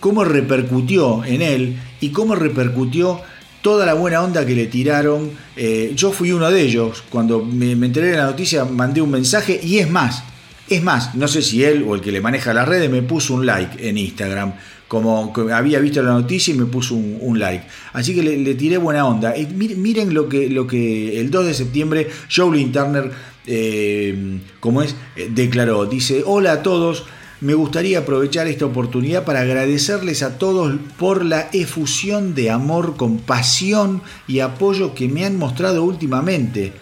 [0.00, 3.20] cómo repercutió en él y cómo repercutió
[3.60, 5.30] toda la buena onda que le tiraron.
[5.56, 7.04] Eh, yo fui uno de ellos.
[7.08, 10.24] Cuando me, me enteré de la noticia, mandé un mensaje y es más,
[10.68, 13.34] es más, no sé si él o el que le maneja las redes me puso
[13.34, 14.54] un like en Instagram
[14.92, 17.64] como había visto la noticia y me puso un, like.
[17.94, 19.34] Así que le, tiré buena onda.
[19.34, 23.10] Y miren lo que, lo que el 2 de septiembre Jolene Turner,
[23.46, 25.86] eh, como es, eh, declaró.
[25.86, 27.06] Dice, hola a todos.
[27.40, 34.02] Me gustaría aprovechar esta oportunidad para agradecerles a todos por la efusión de amor, compasión
[34.28, 36.74] y apoyo que me han mostrado últimamente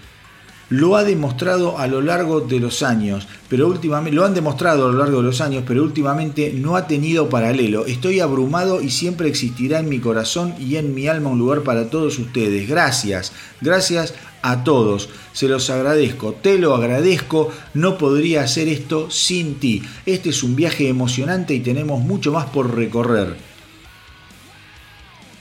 [0.70, 4.92] lo ha demostrado a lo largo de los años, pero últimamente lo han demostrado a
[4.92, 7.86] lo largo de los años, pero últimamente no ha tenido paralelo.
[7.86, 11.90] Estoy abrumado y siempre existirá en mi corazón y en mi alma un lugar para
[11.90, 12.68] todos ustedes.
[12.68, 15.08] Gracias, gracias a todos.
[15.32, 17.50] Se los agradezco, te lo agradezco.
[17.74, 19.82] No podría hacer esto sin ti.
[20.06, 23.36] Este es un viaje emocionante y tenemos mucho más por recorrer.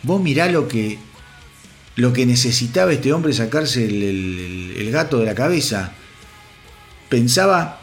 [0.01, 0.97] Vos mirá lo que
[2.00, 5.91] lo que necesitaba este hombre sacarse el, gato de la cabeza.
[7.10, 7.82] Pensaba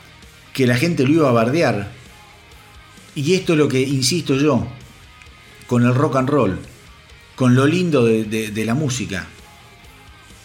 [0.55, 1.93] que la gente lo iba a bardear.
[3.15, 4.67] Y esto es lo que insisto yo,
[5.67, 6.59] con el rock and roll,
[7.35, 9.27] con lo lindo de, la música.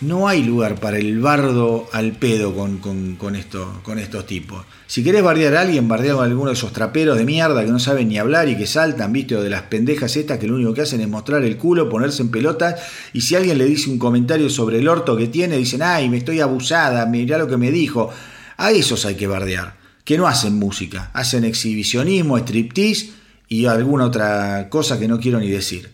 [0.02, 4.66] No hay lugar para el bardo al pedo con, con, esto, con estos tipos.
[4.88, 7.80] Si querés bardear a alguien, bardea a alguno de esos traperos de mierda que no
[7.80, 10.74] saben ni hablar y que saltan, viste, o de las pendejas estas que lo único
[10.74, 12.82] que hacen es mostrar el culo, ponerse en pelotas,
[13.14, 16.18] y si alguien le dice un comentario sobre el orto que tiene, dicen, ay, me
[16.18, 18.10] estoy abusada, mirá lo que me dijo.
[18.58, 23.12] A esos hay que bardear, que no hacen música, hacen exhibicionismo, striptease
[23.48, 25.92] y alguna otra cosa que no quiero ni decir.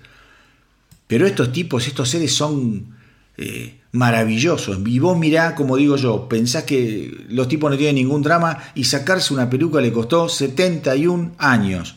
[1.08, 2.97] Pero estos tipos, estos seres son...
[3.38, 4.80] Eh, maravilloso.
[4.86, 8.84] Y vos mirá, como digo yo, pensás que los tipos no tienen ningún drama y
[8.84, 11.96] sacarse una peluca le costó 71 años.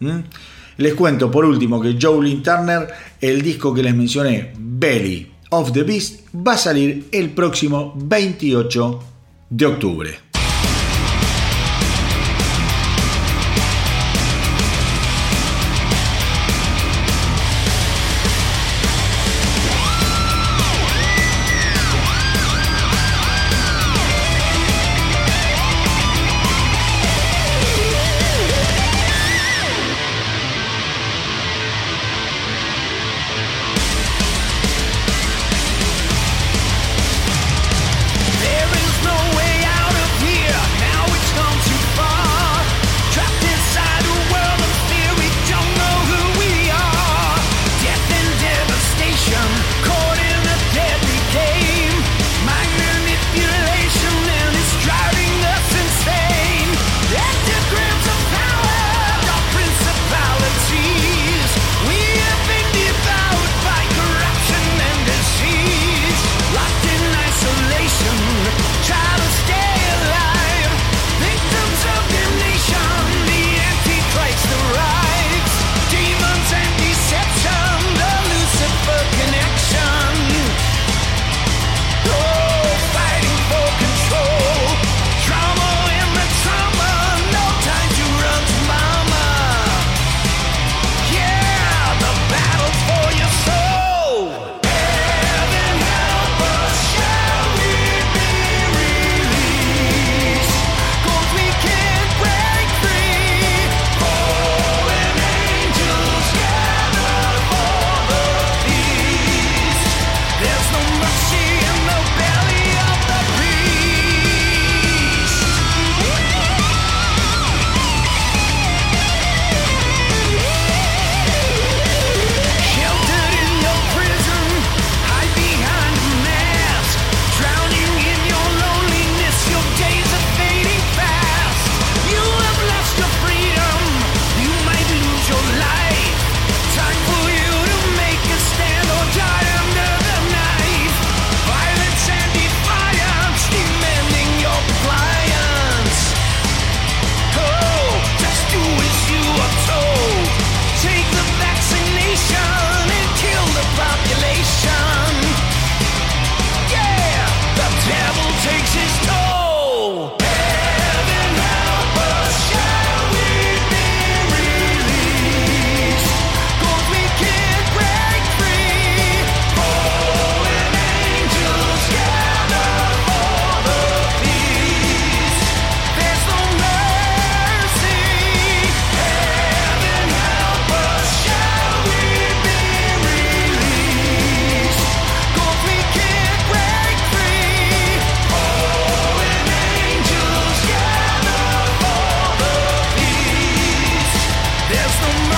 [0.00, 0.20] ¿Mm?
[0.78, 2.88] Les cuento por último que Jolene Turner,
[3.20, 9.00] el disco que les mencioné, Belly of the Beast, va a salir el próximo 28
[9.50, 10.23] de octubre.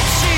[0.06, 0.35] she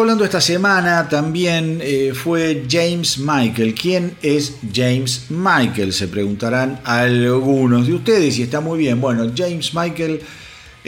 [0.00, 3.74] hablando esta semana también eh, fue James Michael.
[3.74, 5.92] ¿Quién es James Michael?
[5.92, 9.00] Se preguntarán algunos de ustedes y está muy bien.
[9.00, 10.20] Bueno, James Michael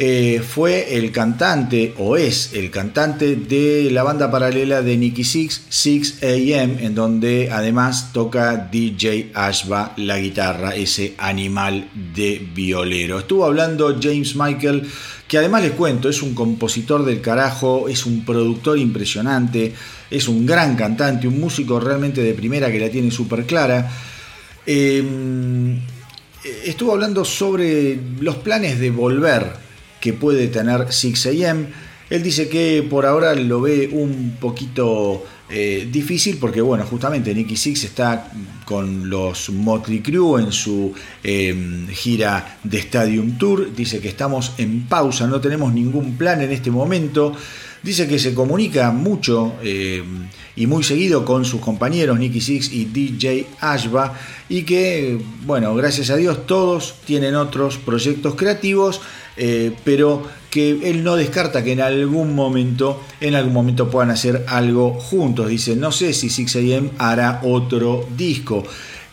[0.01, 5.62] eh, fue el cantante o es el cantante de la banda paralela de Nicky Six,
[5.68, 13.18] 6 AM, en donde además toca DJ Ashba la guitarra, ese animal de violero.
[13.18, 14.88] Estuvo hablando James Michael,
[15.26, 19.74] que además les cuento, es un compositor del carajo, es un productor impresionante,
[20.09, 23.90] es un gran cantante, un músico realmente de primera que la tiene súper clara.
[24.64, 25.80] Em,
[26.64, 29.68] estuvo hablando sobre los planes de volver
[30.01, 31.66] que puede tener 6am.
[32.11, 37.57] Él dice que por ahora lo ve un poquito eh, difícil porque, bueno, justamente Nicky
[37.57, 38.30] Six está
[38.66, 40.92] con los Motley Crue en su
[41.22, 43.74] em, gira de Stadium Tour.
[43.74, 47.34] Dice que estamos en pausa, no tenemos ningún plan en este momento.
[47.82, 50.28] Dice que se comunica mucho em,
[50.59, 54.14] y muy seguido con sus compañeros Nicky Six y DJ Ashba
[54.48, 59.00] y que, bueno, gracias a Dios todos tienen otros proyectos creativos
[59.40, 64.44] eh, pero que él no descarta que en algún momento, en algún momento puedan hacer
[64.48, 65.48] algo juntos.
[65.48, 68.64] Dice, no sé si 6am hará otro disco.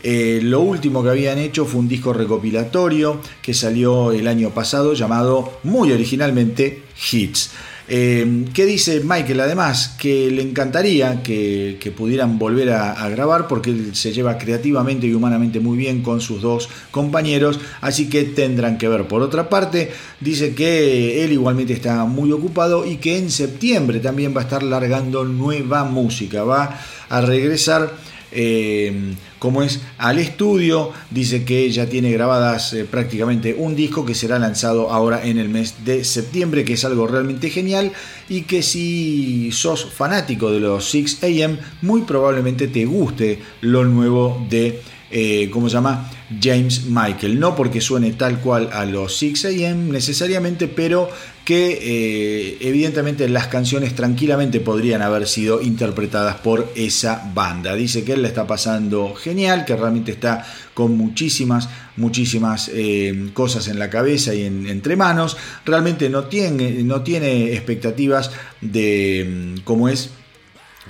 [0.01, 4.93] Eh, lo último que habían hecho fue un disco recopilatorio que salió el año pasado
[4.93, 7.51] llamado muy originalmente Hits.
[7.87, 9.41] Eh, ¿Qué dice Michael?
[9.41, 15.13] Además, que le encantaría que, pudieran volver a, grabar porque él se lleva creativamente y
[15.13, 19.07] humanamente muy bien con sus dos compañeros, así que tendrán que ver.
[19.07, 24.35] Por otra parte, dice que él igualmente está muy ocupado y que en septiembre también
[24.35, 27.93] va a estar largando nueva música, va a regresar
[28.31, 29.13] eh,
[29.45, 30.91] como es al estudio.
[31.11, 35.49] Dice que ya tiene grabadas eh, prácticamente un disco que será lanzado ahora en el
[35.49, 37.91] mes de septiembre, que es algo realmente genial
[38.27, 44.43] y que si sos fanático de los 6 AM, muy probablemente te guste lo nuevo
[44.49, 44.81] de
[45.11, 46.09] eh, ¿cómo se llama?
[46.41, 47.39] James Michael.
[47.39, 51.09] No porque suene tal cual a los 6 AM necesariamente, pero
[51.43, 57.75] que eh, evidentemente las canciones tranquilamente podrían haber sido interpretadas por esa banda.
[57.75, 63.67] Dice que él la está pasando genial, que realmente está con muchísimas, muchísimas eh, cosas
[63.67, 65.37] en la cabeza y en, entre manos.
[65.65, 70.09] Realmente no tiene, no tiene expectativas de mm, cómo es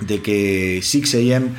[0.00, 1.54] de que 6 AM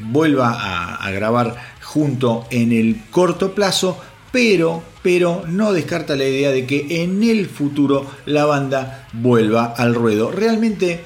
[0.00, 3.98] vuelva a grabar junto en el corto plazo,
[4.32, 9.94] pero, pero no descarta la idea de que en el futuro la banda vuelva al
[9.94, 10.30] ruedo.
[10.30, 11.00] Realmente,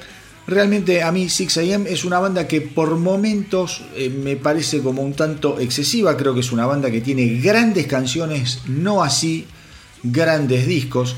[0.47, 5.13] realmente a mí 6am es una banda que por momentos eh, me parece como un
[5.13, 9.45] tanto excesiva, creo que es una banda que tiene grandes canciones, no así
[10.03, 11.17] grandes discos.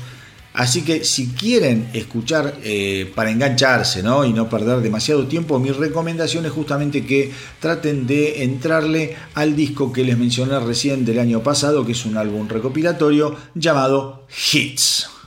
[0.52, 4.24] Así que si quieren escuchar eh, para engancharse ¿no?
[4.24, 7.30] y no perder demasiado tiempo, mi recomendación es justamente que
[7.60, 12.16] traten de entrarle al disco que les mencioné recién del año pasado, que es un
[12.16, 15.19] álbum recopilatorio llamado Hits.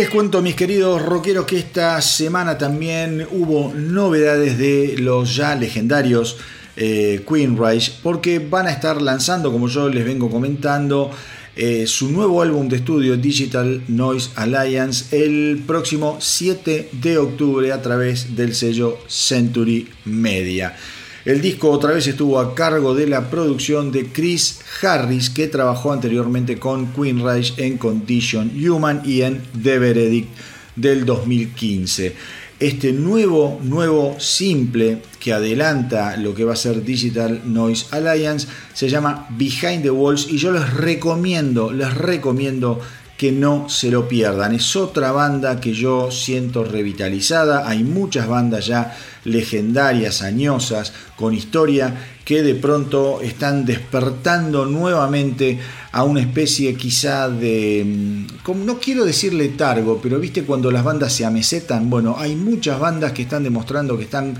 [0.00, 6.38] Les cuento, mis queridos rockeros, que esta semana también hubo novedades de los ya legendarios
[6.78, 11.10] eh, Queen Rise, porque van a estar lanzando, como yo les vengo comentando,
[11.54, 17.82] eh, su nuevo álbum de estudio Digital Noise Alliance el próximo 7 de octubre a
[17.82, 20.78] través del sello Century Media.
[21.26, 25.92] El disco otra vez estuvo a cargo de la producción de Chris Harris, que trabajó
[25.92, 30.28] anteriormente con Queen Rise en Condition Human y en The Verdict
[30.76, 32.14] del 2015.
[32.58, 38.88] Este nuevo, nuevo simple que adelanta lo que va a ser Digital Noise Alliance se
[38.88, 42.80] llama Behind the Walls y yo les recomiendo, les recomiendo
[43.20, 44.54] que no se lo pierdan.
[44.54, 47.68] Es otra banda que yo siento revitalizada.
[47.68, 51.94] Hay muchas bandas ya legendarias, añosas, con historia,
[52.24, 55.58] que de pronto están despertando nuevamente
[55.92, 61.12] a una especie quizá de, mm, no quiero decir letargo, pero viste cuando las bandas
[61.12, 64.38] se amesetan, bueno, hay muchas bandas que están demostrando que están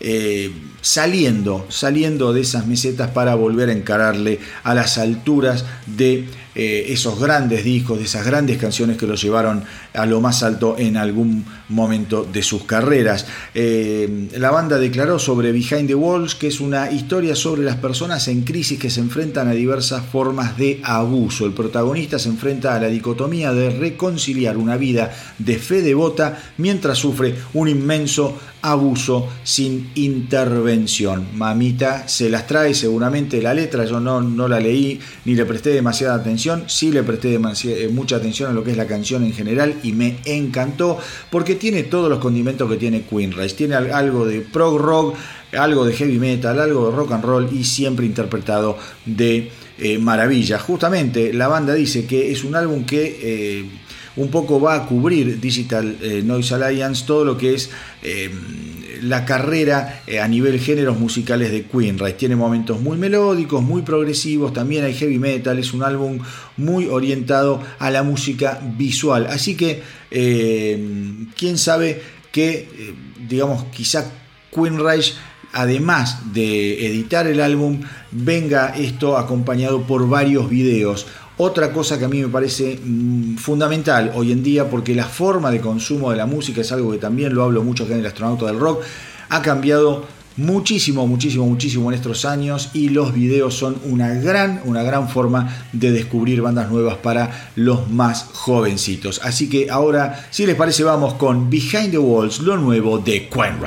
[0.00, 0.50] eh,
[0.80, 6.26] saliendo, saliendo de esas mesetas para volver a encararle a las alturas de
[6.58, 9.62] eh, esos grandes discos, de esas grandes canciones que los llevaron
[9.92, 13.26] a lo más alto en algún momento de sus carreras.
[13.54, 18.26] Eh, la banda declaró sobre Behind the Walls que es una historia sobre las personas
[18.28, 21.44] en crisis que se enfrentan a diversas formas de abuso.
[21.44, 26.96] El protagonista se enfrenta a la dicotomía de reconciliar una vida de fe devota mientras
[26.96, 31.28] sufre un inmenso abuso sin intervención.
[31.34, 35.70] Mamita se las trae seguramente la letra, yo no, no la leí ni le presté
[35.70, 39.32] demasiada atención sí le presté eh, mucha atención a lo que es la canción en
[39.32, 40.98] general y me encantó
[41.30, 43.56] porque tiene todos los condimentos que tiene Queen Rice.
[43.56, 45.16] Tiene algo de prog rock,
[45.56, 50.58] algo de heavy metal, algo de rock and roll y siempre interpretado de eh, maravilla.
[50.58, 53.18] Justamente la banda dice que es un álbum que...
[53.22, 53.64] Eh,
[54.16, 57.70] un poco va a cubrir Digital Noise Alliance todo lo que es
[59.02, 61.98] la carrera eh, a nivel géneros musicales de Queen.
[61.98, 66.18] Rice tiene momentos muy melódicos, muy progresivos, también hay heavy metal, es un álbum
[66.56, 69.26] muy orientado a la música visual.
[69.28, 72.00] Así que, eh, quién sabe
[72.32, 72.94] que, eh,
[73.28, 74.10] digamos, quizá
[74.54, 75.14] Queen Rice
[75.52, 77.80] además de editar el álbum,
[78.10, 81.06] venga esto acompañado por varios videos.
[81.38, 85.50] Otra cosa que a mí me parece mm, fundamental hoy en día, porque la forma
[85.50, 88.06] de consumo de la música es algo que también lo hablo mucho acá en el
[88.06, 88.82] astronauta del rock,
[89.28, 90.06] ha cambiado
[90.38, 95.66] muchísimo, muchísimo, muchísimo en estos años y los videos son una gran, una gran forma
[95.72, 99.20] de descubrir bandas nuevas para los más jovencitos.
[99.22, 103.60] Así que ahora, si les parece, vamos con Behind the Walls, lo nuevo de Queen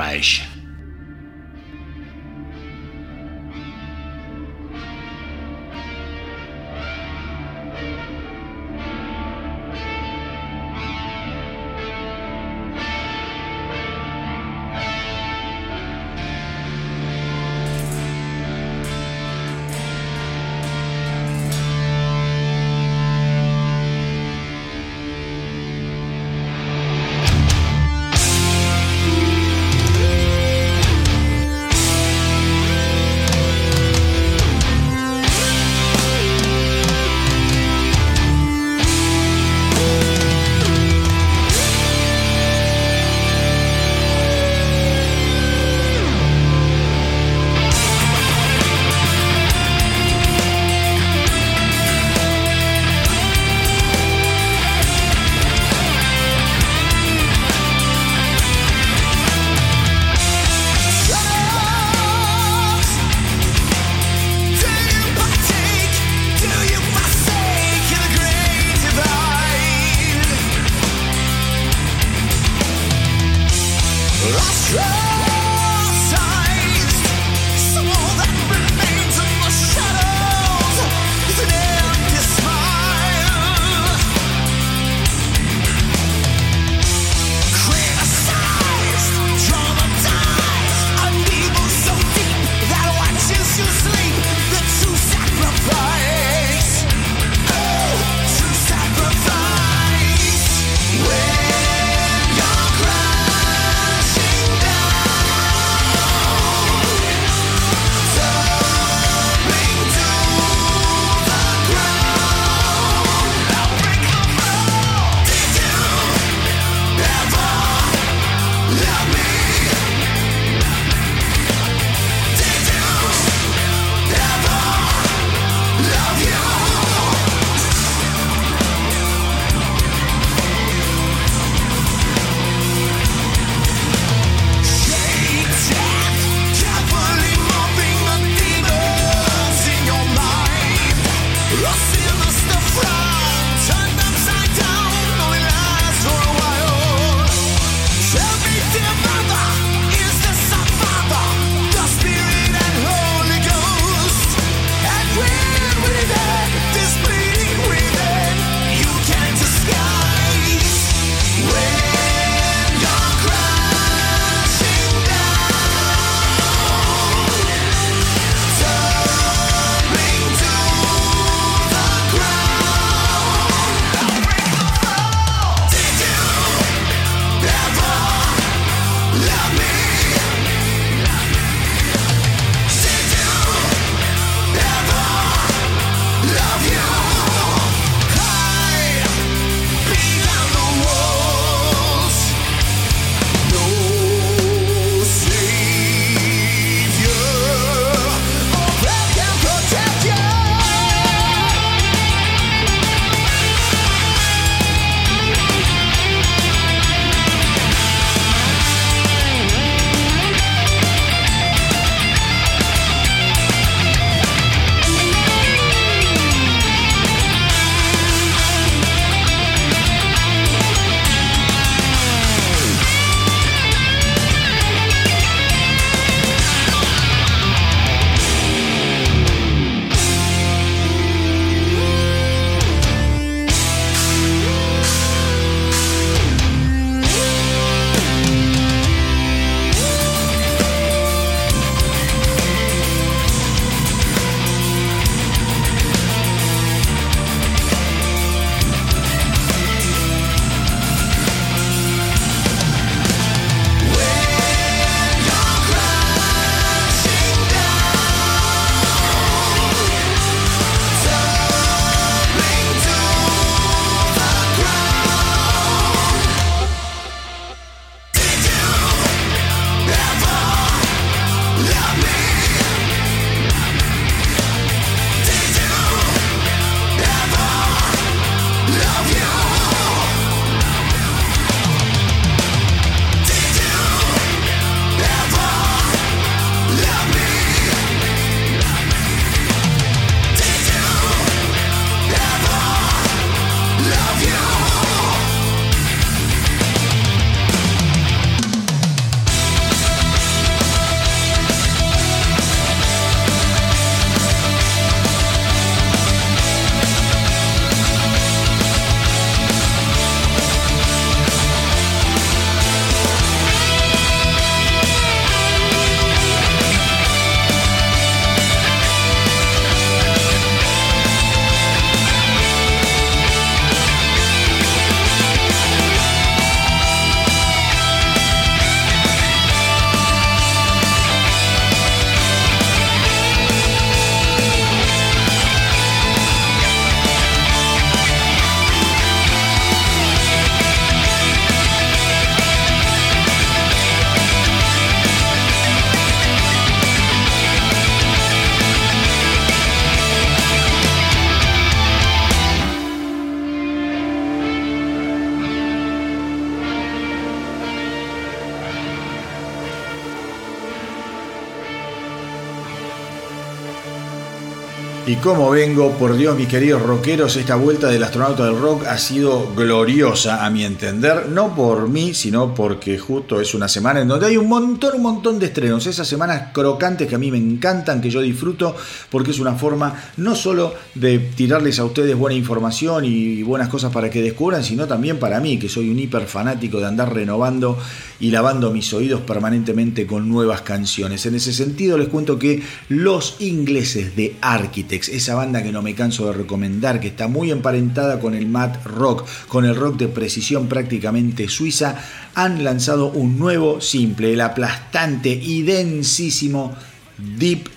[365.30, 369.54] como vengo, por Dios, mis queridos rockeros, esta vuelta del astronauta del rock ha sido
[369.54, 371.28] gloriosa, a mi entender.
[371.28, 375.02] No por mí, sino porque justo es una semana en donde hay un montón, un
[375.02, 375.86] montón de estrenos.
[375.86, 378.74] Esas semanas crocantes que a mí me encantan, que yo disfruto,
[379.08, 383.92] porque es una forma no solo de tirarles a ustedes buena información y buenas cosas
[383.92, 387.78] para que descubran, sino también para mí, que soy un hiper fanático de andar renovando
[388.18, 391.24] y lavando mis oídos permanentemente con nuevas canciones.
[391.26, 395.94] En ese sentido, les cuento que los ingleses de Architect esa banda que no me
[395.94, 400.08] canso de recomendar, que está muy emparentada con el mat rock, con el rock de
[400.08, 402.02] precisión prácticamente suiza,
[402.34, 406.74] han lanzado un nuevo simple, el aplastante y densísimo
[407.18, 407.68] Deep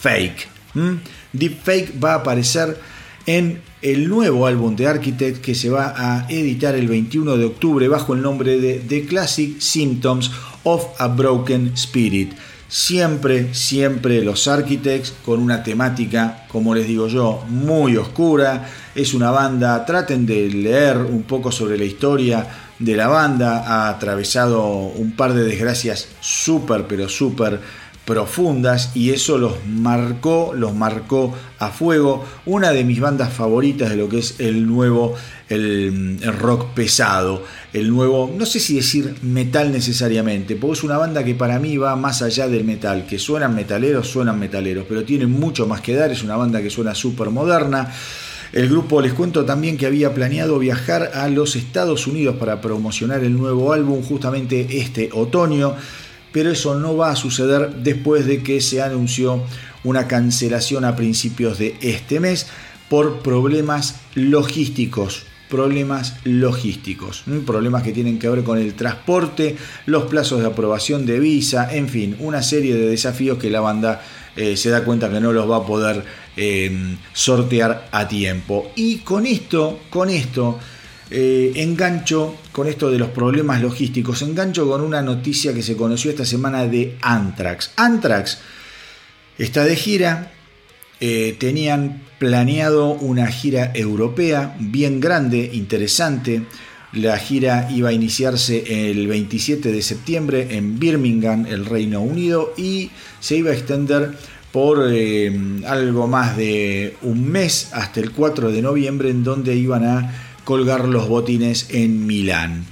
[0.00, 0.48] Fake.
[1.32, 2.78] Deep Fake va a aparecer
[3.26, 7.88] en el nuevo álbum de Architect que se va a editar el 21 de octubre
[7.88, 10.30] bajo el nombre de The Classic Symptoms
[10.62, 12.32] of a Broken Spirit.
[12.74, 18.66] Siempre, siempre los Architects con una temática, como les digo yo, muy oscura.
[18.94, 22.46] Es una banda, traten de leer un poco sobre la historia
[22.78, 23.62] de la banda.
[23.66, 27.60] Ha atravesado un par de desgracias súper, pero súper
[28.04, 32.24] profundas y eso los marcó, los marcó a fuego.
[32.46, 35.14] Una de mis bandas favoritas de lo que es el nuevo,
[35.48, 41.24] el, rock pesado, el nuevo, no sé si decir metal necesariamente, porque es una banda
[41.24, 45.30] que para mí va más allá del metal, que suenan metaleros, suenan metaleros, pero tienen
[45.30, 47.92] mucho más que dar, es una banda que suena súper moderna.
[48.52, 53.24] El grupo les cuento también que había planeado viajar a los Estados Unidos para promocionar
[53.24, 55.74] el nuevo álbum justamente este otoño
[56.32, 59.42] pero eso no va a suceder después de que se anunció
[59.84, 62.46] una cancelación a principios de este mes
[62.88, 69.54] por problemas logísticos problemas logísticos, problemas que tienen que ver con el transporte,
[69.84, 74.00] los plazos de aprobación de visa, en fin, una serie de desafíos que la banda
[74.34, 76.02] eh, se da cuenta que no los va a poder
[76.38, 78.72] eh, sortear a tiempo.
[78.76, 80.58] Y con esto, con esto,
[81.14, 86.10] eh, engancho con esto de los problemas logísticos, engancho con una noticia que se conoció
[86.10, 87.72] esta semana de Anthrax.
[87.76, 88.38] Anthrax
[89.36, 90.32] está de gira,
[91.00, 96.44] eh, tenían planeado una gira europea bien grande, interesante.
[96.94, 102.90] La gira iba a iniciarse el 27 de septiembre en Birmingham, el Reino Unido, y
[103.20, 104.16] se iba a extender
[104.50, 105.32] por eh,
[105.66, 110.86] algo más de un mes hasta el 4 de noviembre, en donde iban a colgar
[110.86, 112.64] los botines en Milán.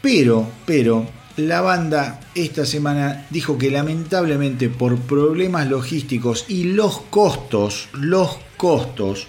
[0.00, 7.88] Pero, pero, la banda esta semana dijo que lamentablemente por problemas logísticos y los costos,
[7.92, 9.26] los costos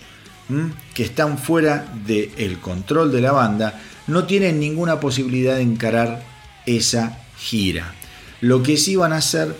[0.94, 6.24] que están fuera del control de la banda, no tienen ninguna posibilidad de encarar
[6.65, 7.94] esa gira.
[8.40, 9.56] Lo que sí van a hacer,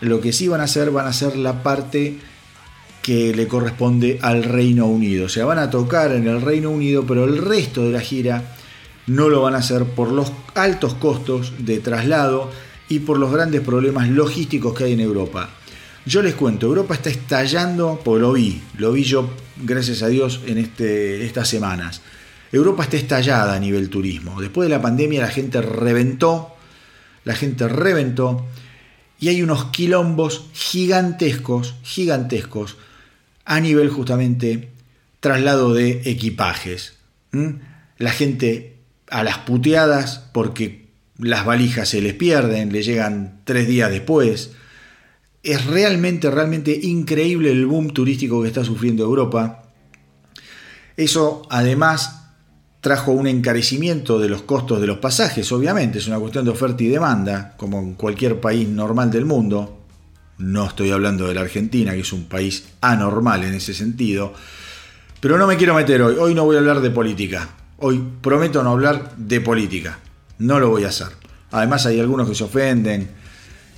[0.00, 2.18] lo que sí van a hacer, van a ser la parte
[3.08, 5.24] que le corresponde al Reino Unido.
[5.24, 8.54] O sea, van a tocar en el Reino Unido, pero el resto de la gira
[9.06, 12.50] no lo van a hacer por los altos costos de traslado
[12.86, 15.48] y por los grandes problemas logísticos que hay en Europa.
[16.04, 20.42] Yo les cuento, Europa está estallando, porque lo vi, lo vi yo, gracias a Dios,
[20.44, 22.02] en este, estas semanas.
[22.52, 24.38] Europa está estallada a nivel turismo.
[24.38, 26.54] Después de la pandemia la gente reventó,
[27.24, 28.44] la gente reventó,
[29.18, 32.76] y hay unos quilombos gigantescos, gigantescos,
[33.48, 34.68] a nivel justamente
[35.20, 36.98] traslado de equipajes.
[37.96, 38.76] La gente
[39.10, 44.52] a las puteadas porque las valijas se les pierden, le llegan tres días después.
[45.42, 49.72] Es realmente, realmente increíble el boom turístico que está sufriendo Europa.
[50.98, 52.26] Eso además
[52.82, 56.82] trajo un encarecimiento de los costos de los pasajes, obviamente, es una cuestión de oferta
[56.82, 59.77] y demanda, como en cualquier país normal del mundo.
[60.38, 64.32] No estoy hablando de la Argentina, que es un país anormal en ese sentido.
[65.20, 66.14] Pero no me quiero meter hoy.
[66.18, 67.48] Hoy no voy a hablar de política.
[67.78, 69.98] Hoy prometo no hablar de política.
[70.38, 71.08] No lo voy a hacer.
[71.50, 73.08] Además hay algunos que se ofenden.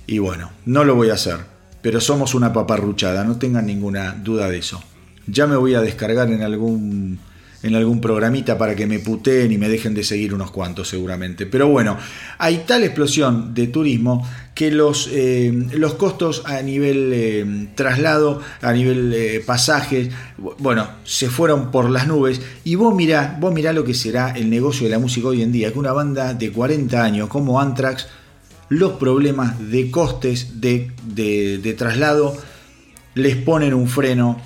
[0.07, 1.39] Y bueno, no lo voy a hacer.
[1.81, 4.83] Pero somos una paparruchada, no tengan ninguna duda de eso.
[5.27, 7.19] Ya me voy a descargar en algún
[7.63, 11.47] en algún programita para que me puteen y me dejen de seguir unos cuantos seguramente.
[11.47, 11.99] Pero bueno,
[12.39, 14.27] hay tal explosión de turismo
[14.61, 20.11] que los, eh, los costos a nivel eh, traslado, a nivel eh, pasajes,
[20.59, 22.43] bueno, se fueron por las nubes.
[22.63, 25.51] Y vos mirá, vos mirá lo que será el negocio de la música hoy en
[25.51, 28.09] día, que una banda de 40 años como Anthrax,
[28.69, 32.37] los problemas de costes de, de, traslado
[33.15, 34.43] les ponen un freno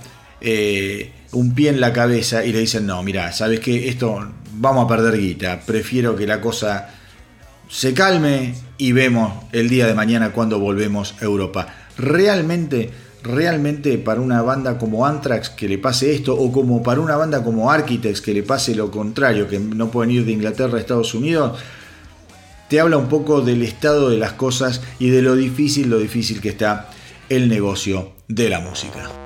[1.33, 4.87] un pie en la cabeza y le dicen, no, mira, sabes que esto vamos a
[4.87, 6.89] perder guita, prefiero que la cosa
[7.75, 11.75] se calme y vemos el día de mañana cuando volvemos a Europa.
[11.99, 12.91] Realmente,
[13.25, 17.43] realmente para una banda como Anthrax que le pase esto, o como para una banda
[17.43, 21.15] como Architects que le pase lo contrario, que no pueden ir de Inglaterra a Estados
[21.15, 21.59] Unidos,
[22.69, 26.41] te habla un poco del estado de las cosas y de lo difícil, lo difícil
[26.41, 26.91] que está
[27.29, 29.24] el negocio de la música.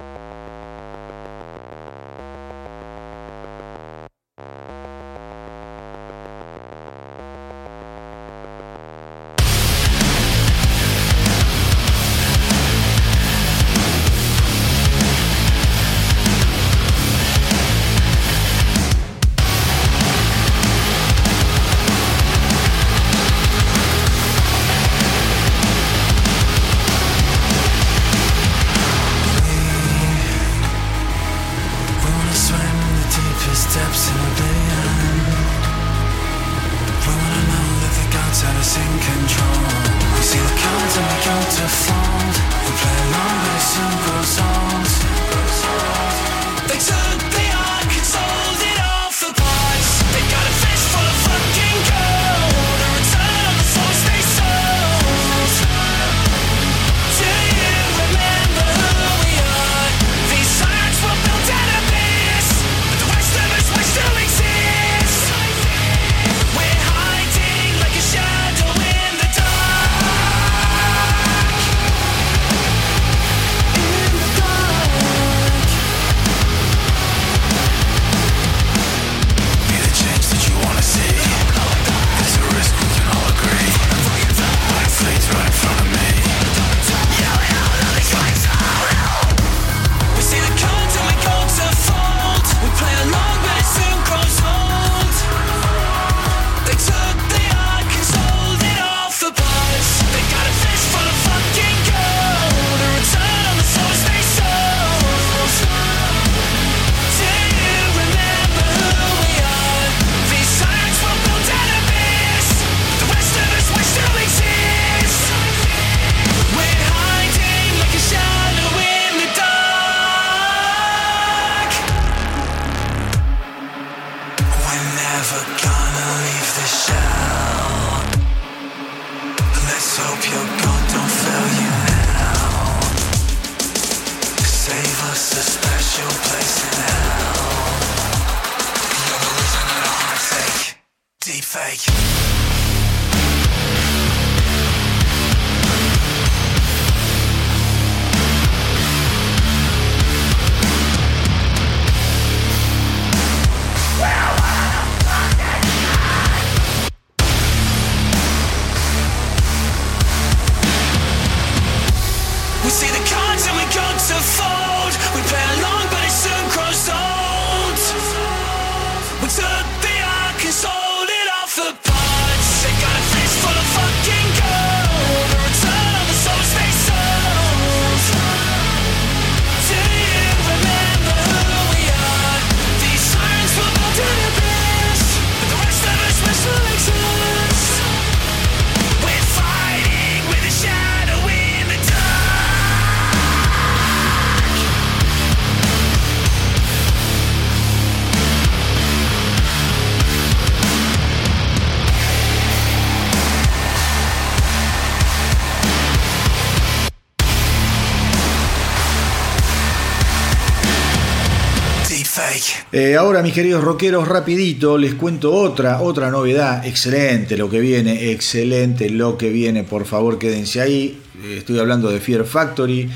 [212.80, 216.64] Eh, ahora, mis queridos rockeros, rapidito les cuento otra, otra novedad.
[216.64, 219.64] Excelente lo que viene, excelente lo que viene.
[219.64, 220.96] Por favor, quédense ahí.
[221.28, 222.88] Estoy hablando de Fear Factory,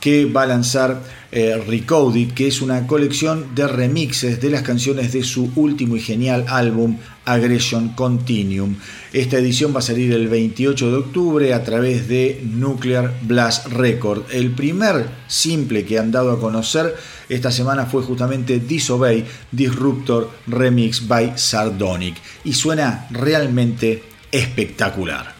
[0.00, 5.12] que va a lanzar eh, Recoded, que es una colección de remixes de las canciones
[5.12, 8.74] de su último y genial álbum Aggression Continuum.
[9.12, 14.24] Esta edición va a salir el 28 de octubre a través de Nuclear Blast Record.
[14.32, 16.96] El primer simple que han dado a conocer
[17.28, 24.02] esta semana fue justamente Disobey Disruptor Remix by Sardonic y suena realmente
[24.32, 25.39] espectacular.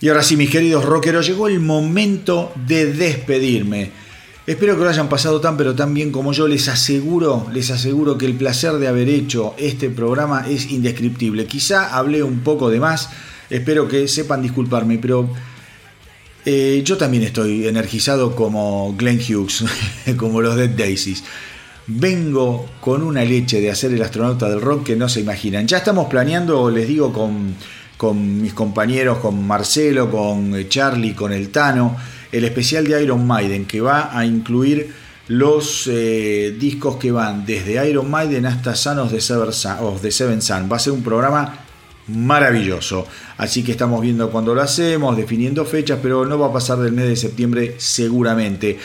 [0.00, 3.90] Y ahora sí, mis queridos rockeros, llegó el momento de despedirme.
[4.46, 6.48] Espero que lo hayan pasado tan pero tan bien como yo.
[6.48, 11.44] Les aseguro, les aseguro que el placer de haber hecho este programa es indescriptible.
[11.44, 13.10] Quizá hablé un poco de más.
[13.50, 15.28] Espero que sepan disculparme, pero
[16.46, 19.64] eh, yo también estoy energizado como Glenn Hughes,
[20.16, 21.22] como los Dead Daisies.
[21.86, 25.66] Vengo con una leche de hacer el astronauta del rock que no se imaginan.
[25.66, 27.54] Ya estamos planeando, les digo, con
[28.00, 31.98] con mis compañeros, con Marcelo, con eh, Charlie, con el Tano,
[32.32, 34.90] el especial de Iron Maiden que va a incluir
[35.28, 39.52] los eh, discos que van desde Iron Maiden hasta Sanos de Seven,
[40.40, 40.72] Sun.
[40.72, 41.58] Va a ser un programa
[42.06, 43.06] maravilloso.
[43.36, 46.92] Así que estamos viendo cuándo lo hacemos, definiendo fechas, pero no va a pasar del
[46.92, 48.78] mes de septiembre seguramente.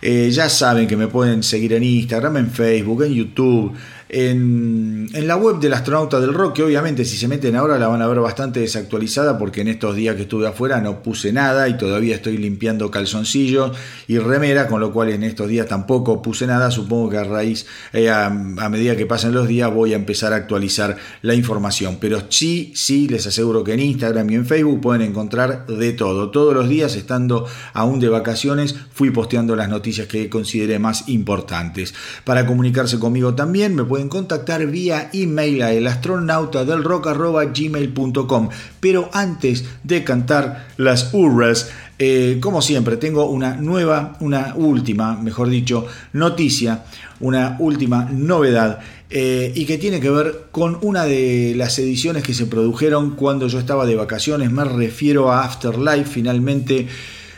[0.00, 3.74] Eh, ya saben que me pueden seguir en Instagram, en Facebook, en YouTube,
[4.12, 8.02] en, la web del astronauta del rock, que obviamente si se meten ahora la van
[8.02, 11.78] a ver bastante desactualizada porque en estos días que estuve afuera no puse nada y
[11.78, 13.72] todavía estoy limpiando calzoncillos
[14.06, 16.70] y remera, con lo cual en estos días tampoco puse nada.
[16.70, 20.36] Supongo que a raíz, eh, a, medida que pasen los días voy a empezar a
[20.36, 21.96] actualizar la información.
[21.98, 26.30] Pero sí, sí, les aseguro que en Instagram y en Facebook pueden encontrar de todo.
[26.30, 31.94] Todos los días, estando aún de vacaciones, fui posteando las noticias que consideré más importantes.
[32.24, 38.48] Para comunicarse conmigo también me pueden contactar vía email a elastronautadelrock.gmail.com.
[38.80, 41.70] Pero antes de cantar las urras,
[42.04, 46.82] eh, como siempre, tengo una nueva, una última, mejor dicho, noticia,
[47.20, 48.80] una última novedad.
[49.08, 53.46] Eh, y que tiene que ver con una de las ediciones que se produjeron cuando
[53.46, 54.50] yo estaba de vacaciones.
[54.50, 56.06] Me refiero a Afterlife.
[56.06, 56.88] Finalmente,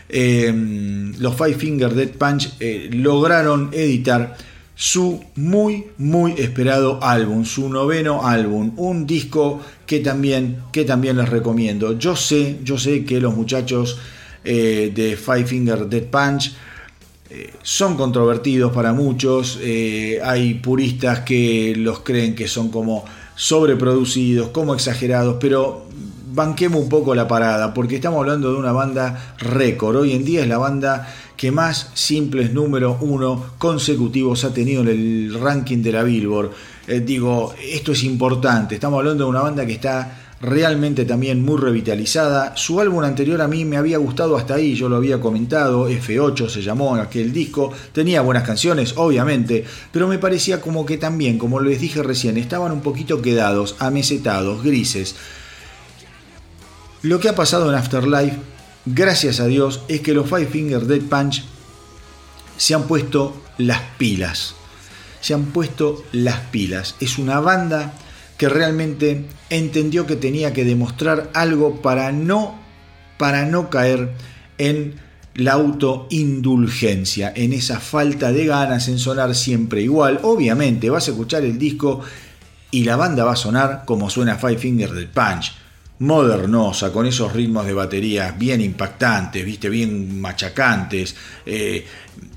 [0.09, 2.55] eh, los Five Finger Dead Punch
[2.91, 4.35] lograron editar
[4.75, 11.29] su muy muy esperado álbum, su noveno álbum, un disco que también, que también les
[11.29, 11.97] recomiendo.
[11.99, 13.99] Yo sé, yo sé que los muchachos
[14.45, 16.55] eh, de Five Finger Dead Punch
[17.31, 23.05] eh, son controvertidos para muchos, eh, hay puristas que los creen que son como
[23.37, 25.85] sobreproducidos, como exagerados, pero
[26.35, 29.97] banquemos un poco la parada, porque estamos hablando de una banda récord.
[29.97, 34.89] Hoy en día es la banda que más simples número uno consecutivos ha tenido en
[34.89, 36.51] el ranking de la Billboard.
[36.87, 38.77] Eh, digo, esto es importante.
[38.77, 42.57] Estamos hablando de una banda que está realmente también muy revitalizada.
[42.57, 46.49] Su álbum anterior a mí me había gustado hasta ahí, yo lo había comentado, F8
[46.49, 51.61] se llamó aquel disco, tenía buenas canciones, obviamente, pero me parecía como que también, como
[51.61, 55.17] les dije recién, estaban un poquito quedados, amesetados, grises.
[57.03, 58.39] Lo que ha pasado en Afterlife,
[58.87, 61.45] gracias a Dios, es que los Five Finger Dead Punch
[62.57, 64.55] se han puesto las pilas.
[65.21, 66.97] Se han puesto las pilas.
[67.01, 67.95] Es una banda
[68.37, 72.59] que realmente entendió que tenía que demostrar algo para no,
[73.17, 74.13] para no caer
[74.59, 74.97] en
[75.35, 80.21] la autoindulgencia, en esa falta de ganas, en sonar siempre igual.
[80.23, 82.01] Obviamente vas a escuchar el disco
[82.71, 85.53] y la banda va a sonar como suena Five Finger Dead Punch
[86.05, 91.15] modernosa, con esos ritmos de batería bien impactantes, viste, bien machacantes,
[91.47, 91.85] eh,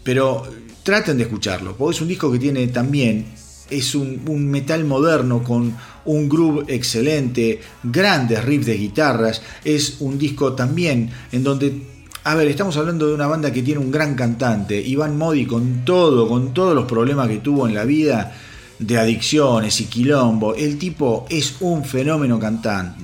[0.03, 0.47] pero
[0.83, 3.25] traten de escucharlo, porque es un disco que tiene también,
[3.69, 5.75] es un, metal moderno con
[6.05, 12.49] un groove excelente, grandes riffs de guitarras, es un disco también en donde a ver,
[12.49, 16.53] estamos hablando de una banda que tiene un gran cantante, Iván Modi, con todo, con
[16.53, 18.35] todos los problemas que tuvo en la vida,
[18.79, 20.55] de adicciones y quilombo.
[20.55, 22.39] El tipo es un fenómeno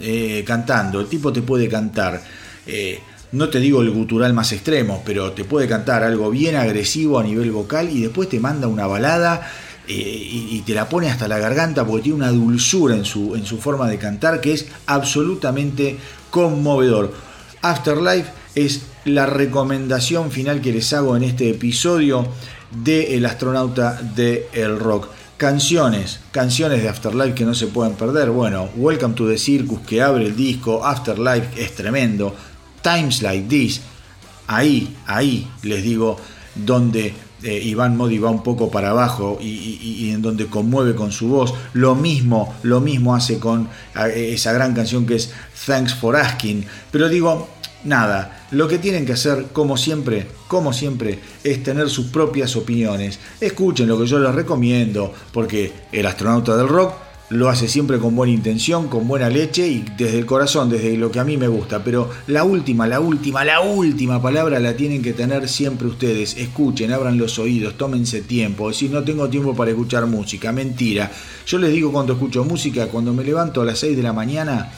[0.02, 1.00] eh, cantando.
[1.00, 2.22] El tipo te puede cantar,
[2.68, 3.00] eh,
[3.32, 7.24] no te digo el gutural más extremo, pero te puede cantar algo bien agresivo a
[7.24, 9.50] nivel vocal y después te manda una balada
[9.88, 13.58] y, te la pone hasta la garganta porque tiene una dulzura en su, en su
[13.58, 15.98] forma de cantar que es absolutamente
[16.30, 17.14] conmovedor.
[17.62, 22.28] Afterlife es la recomendación final que les hago en este episodio
[22.84, 25.10] de El astronauta de el rock.
[25.38, 28.30] Canciones, canciones de Afterlife que no se pueden perder.
[28.30, 32.36] Bueno, Welcome to the Circus que abre el disco, Afterlife es tremendo.
[32.82, 33.82] Times Like This,
[34.48, 36.18] ahí, ahí les digo,
[36.56, 41.28] donde eh, Iván Modi va un poco para abajo y, en donde conmueve con su
[41.28, 41.54] voz.
[41.74, 45.32] Lo mismo, lo mismo hace con eh, esa gran canción que es
[45.66, 46.66] Thanks for Asking.
[46.92, 47.50] Pero digo,
[47.84, 53.20] nada, lo que tienen que hacer, como siempre, como siempre, es tener sus propias opiniones.
[53.42, 56.94] Escuchen lo que yo les recomiendo, porque el astronauta del rock
[57.30, 61.10] lo hace siempre con buena intención, con buena leche y desde el corazón, desde lo
[61.10, 61.84] que a mí me gusta.
[61.84, 66.38] Pero la última, la última, la última palabra la tienen que tener siempre ustedes.
[66.38, 68.70] Escuchen, abran los oídos, tómense tiempo.
[68.70, 70.52] Decir, no tengo tiempo para escuchar música.
[70.52, 71.12] Mentira.
[71.48, 74.72] Yo les digo cuando escucho música, cuando me levanto a las 6 de la mañana,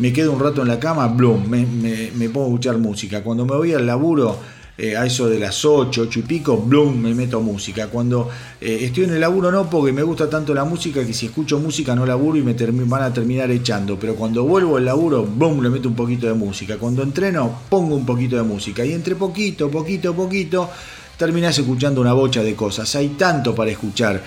[0.00, 3.22] me quedo un rato en la cama, bloom, me, pongo a escuchar música.
[3.22, 4.38] Cuando me voy al laburo
[4.78, 7.88] eh, a eso de las 8, 8 y pico, bloom, me meto música.
[7.88, 11.26] Cuando eh, estoy en el laburo no, porque me gusta tanto la música que si
[11.26, 13.98] escucho música no laburo y me van a terminar echando.
[13.98, 16.78] Pero cuando vuelvo al laburo, boom, le meto un poquito de música.
[16.78, 18.82] Cuando entreno, pongo un poquito de música.
[18.84, 20.70] Y entre poquito, poquito, poquito,
[21.18, 22.94] terminas escuchando una bocha de cosas.
[22.96, 24.22] Hay tanto para escuchar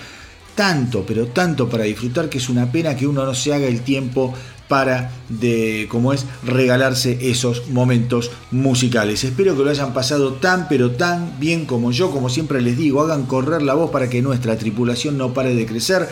[0.54, 3.80] tanto, pero tanto para disfrutar que es una pena que uno no se haga el
[3.80, 4.32] tiempo
[4.68, 9.24] para de como es regalarse esos momentos musicales.
[9.24, 13.02] Espero que lo hayan pasado tan pero tan bien como yo, como siempre les digo,
[13.02, 16.08] hagan correr la voz para que nuestra tripulación no pare de crecer.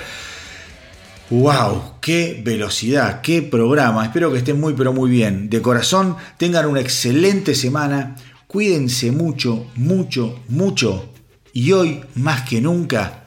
[1.31, 1.95] ¡Wow!
[2.03, 3.23] ¡Qué velocidad!
[3.23, 4.05] ¡Qué programa!
[4.05, 5.49] Espero que estén muy pero muy bien.
[5.49, 8.17] De corazón, tengan una excelente semana.
[8.47, 11.11] Cuídense mucho, mucho, mucho.
[11.55, 13.25] Y hoy, más que nunca,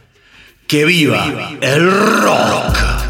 [0.67, 3.04] que viva, el rock.